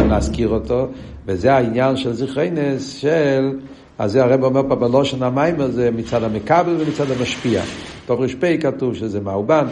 [0.08, 0.88] להזכיר אותו,
[1.26, 3.58] וזה העניין של זכריינס של
[3.98, 7.62] אז זה הרב אומר פה בלושן המים הזה מצד המקבל ומצד המשפיע.
[8.08, 9.66] רשפי כתוב שזה מאובן,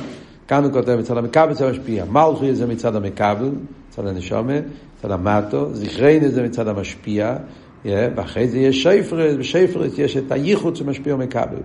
[0.49, 2.05] כאן הוא כותב מצד המקבל ומצד המשפיע.
[2.05, 3.51] מלכי זה מצד המקבל,
[3.89, 4.53] מצד הנשומה,
[4.99, 7.37] מצד המטו, זכרני זה מצד המשפיע,
[7.85, 11.59] ואחרי זה יש שפרס, בשפרס יש את הייחוד שמשפיע ומקבל.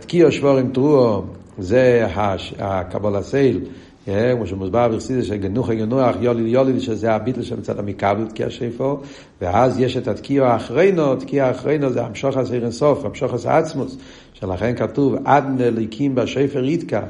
[0.00, 1.22] תקיעו שבור תרועו,
[1.58, 2.06] זה
[2.58, 3.60] הקבלה סייל.
[4.04, 9.00] כמו שמוסבר ברסידס שגנוח גנוח יוליד יוליד שזה הביטל שמצד המקבל תקיע שפו
[9.40, 13.96] ואז יש את התקיע האחרינו, תקיע האחרינו זה המשוך הזה אינסוף, המשוך הזה עצמוס
[14.32, 17.00] שלכן כתוב עד נליקים בשפר יתקע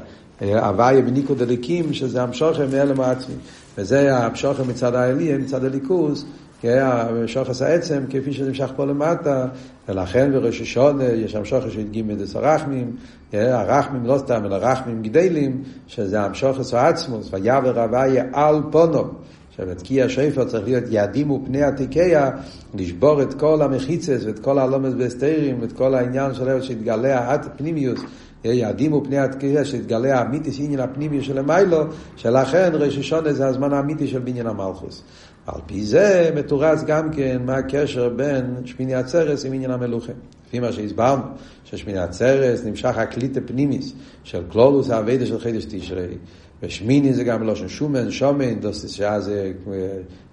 [0.41, 3.35] הוויה בניקו דליקים שזה המשוך מאלם העצמי
[3.77, 6.25] וזה המשוך מצד העלי, מצד הליכוז
[6.69, 9.47] המשוחס העצם, כפי שנמשך פה למטה,
[9.89, 12.95] ולכן בראש השון יש המשוחס שהדגים את הרחמים,
[13.33, 19.03] הרחמים לא סתם, אלא רחמים גדלים, שזה המשוחס העצמוס, ויעבר הוויה על פונו.
[19.49, 22.29] עכשיו, תקיע שפר צריך להיות יעדים ופני התיקיה,
[22.73, 27.99] לשבור את כל המחיצס ואת כל הלומס והסתרים, ואת כל העניין שלו שהתגלה פנימיוס,
[28.43, 31.83] יעדים ופני התקייה, שהתגלה האמיתיס עניין הפנימי של המיילו,
[32.15, 35.03] שלכן ראש השונה זה הזמן האמיתי של בניין המלכוס.
[35.45, 40.13] על פי זה מתורץ גם כן מה הקשר בין שמיני עצרס עם עניין המלוכה.
[40.47, 41.23] לפי מה שהסברנו,
[41.63, 43.93] ששמיני עצרס נמשך הקליט הפנימיס
[44.23, 46.17] של קלולוס האבדה של חידש תשרי,
[46.63, 49.51] ושמיני זה גם לא שומן, שומן, דוסס שעה זה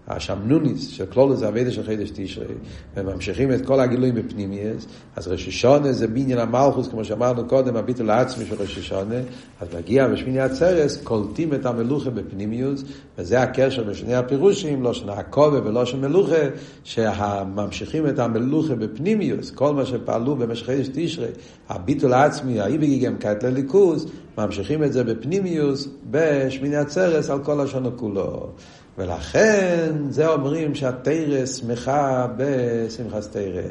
[0.09, 2.47] השמנוניס של כלולוס זה אבידה של חידש תשרי,
[2.97, 4.87] וממשיכים את כל הגילויים בפנימייס,
[5.17, 9.15] אז ראש השונה זה בניין המלכוס, כמו שאמרנו קודם, הביטול העצמי של ראש השונה,
[9.61, 12.85] אז מגיע בשמיני עצרס, קולטים את המלוכה בפנימיוס,
[13.19, 16.43] וזה הקשר בשני הפירושים, לא שנה הכובע ולא של מלוכה,
[16.85, 21.29] שממשיכים את המלוכה בפנימיוס, כל מה שפעלו במשך חידש תשרי,
[21.75, 24.07] הביטול העצמי, האי בגיגם כעת לליכוז,
[24.39, 28.49] ממשיכים את זה בפנימיוס, בשמיני עצרס, על כל השונו כולו.
[28.99, 33.63] ולכן זה אומרים שהתרא שמחה בשמחת תרא.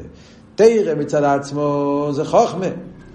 [0.56, 2.68] תרא מצד עצמו זה חוכמה.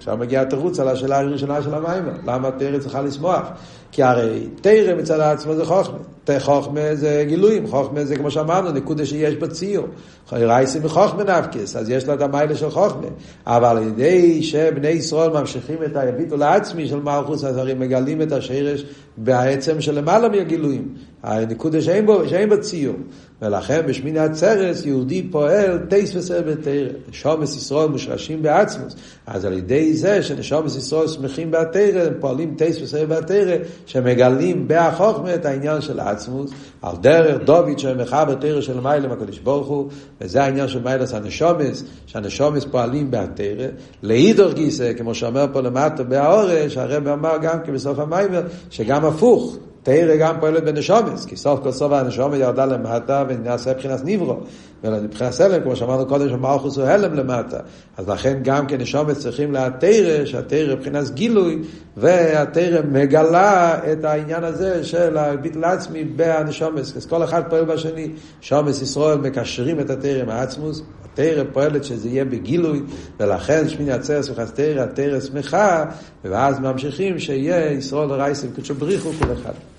[0.07, 2.03] עכשיו מגיע התירוץ על השאלה הראשונה של המים.
[2.25, 3.47] למה תרא צריכה לשמוח?
[3.91, 5.97] כי הרי תרא מצד עצמו זה חוכמה.
[6.39, 9.87] חוכמה זה גילויים, חוכמה זה כמו שאמרנו, נקודה שיש בציור.
[10.31, 13.07] רייסים מחוכמה נפקס, אז יש לה את המיילה של חוכמה.
[13.47, 18.31] אבל על ידי שבני ישראל ממשיכים את הביטול העצמי של מלכוס, אז הרי מגלים את
[18.31, 18.85] השרש
[19.17, 20.87] בעצם של למעלה מהגילויים.
[21.23, 22.95] הנקודה שאין, בו, שאין בציור.
[23.41, 26.87] ולכן בשמיני עצרס יהודי פועל טייס וסר בתרא.
[27.11, 28.95] שומס ישראל מושרשים בעצמוס.
[29.27, 35.35] אז על ידי זה שנשומס ישראל שמחים בתרא, הם פועלים טייס וסר בתרא, שמגלים בהחוכמה
[35.35, 39.89] את העניין של עצמוס, על דרך דוד שמחבר תרא של מיילם הקדוש ברוך הוא,
[40.21, 43.67] וזה העניין של מיילס הנשומס, שהנשומס פועלים בהתרא.
[44.03, 49.57] לאידור גיסא, כמו שאומר פה למטה בהאורש, הרב אמר גם כן בסוף המיימר, שגם הפוך.
[49.87, 54.39] תרא גם פועלת בנשומס, כי סוף כל סוף הנשומת ירדה למטה ונעשה מבחינת ניברו.
[54.83, 57.57] ומבחינת סלם, כמו שאמרנו קודם, שמלכוס הוא הלם למטה.
[57.97, 61.61] אז לכן גם נשומס צריכים להתרא, שהתרא מבחינת גילוי,
[61.97, 66.97] והתרא מגלה את העניין הזה של הביטל עצמי בהנשומס.
[66.97, 68.09] אז כל אחד פועל בשני.
[68.41, 72.81] שומס ישראל מקשרים את התרא עם העצמוס, התרא פועלת שזה יהיה בגילוי,
[73.19, 75.85] ולכן שמיני עצרס וחסתרא, התרא שמחה,
[76.23, 79.76] ואז ממשיכים שיהיה ישראל רייסים קדשו בריחו כל אחד.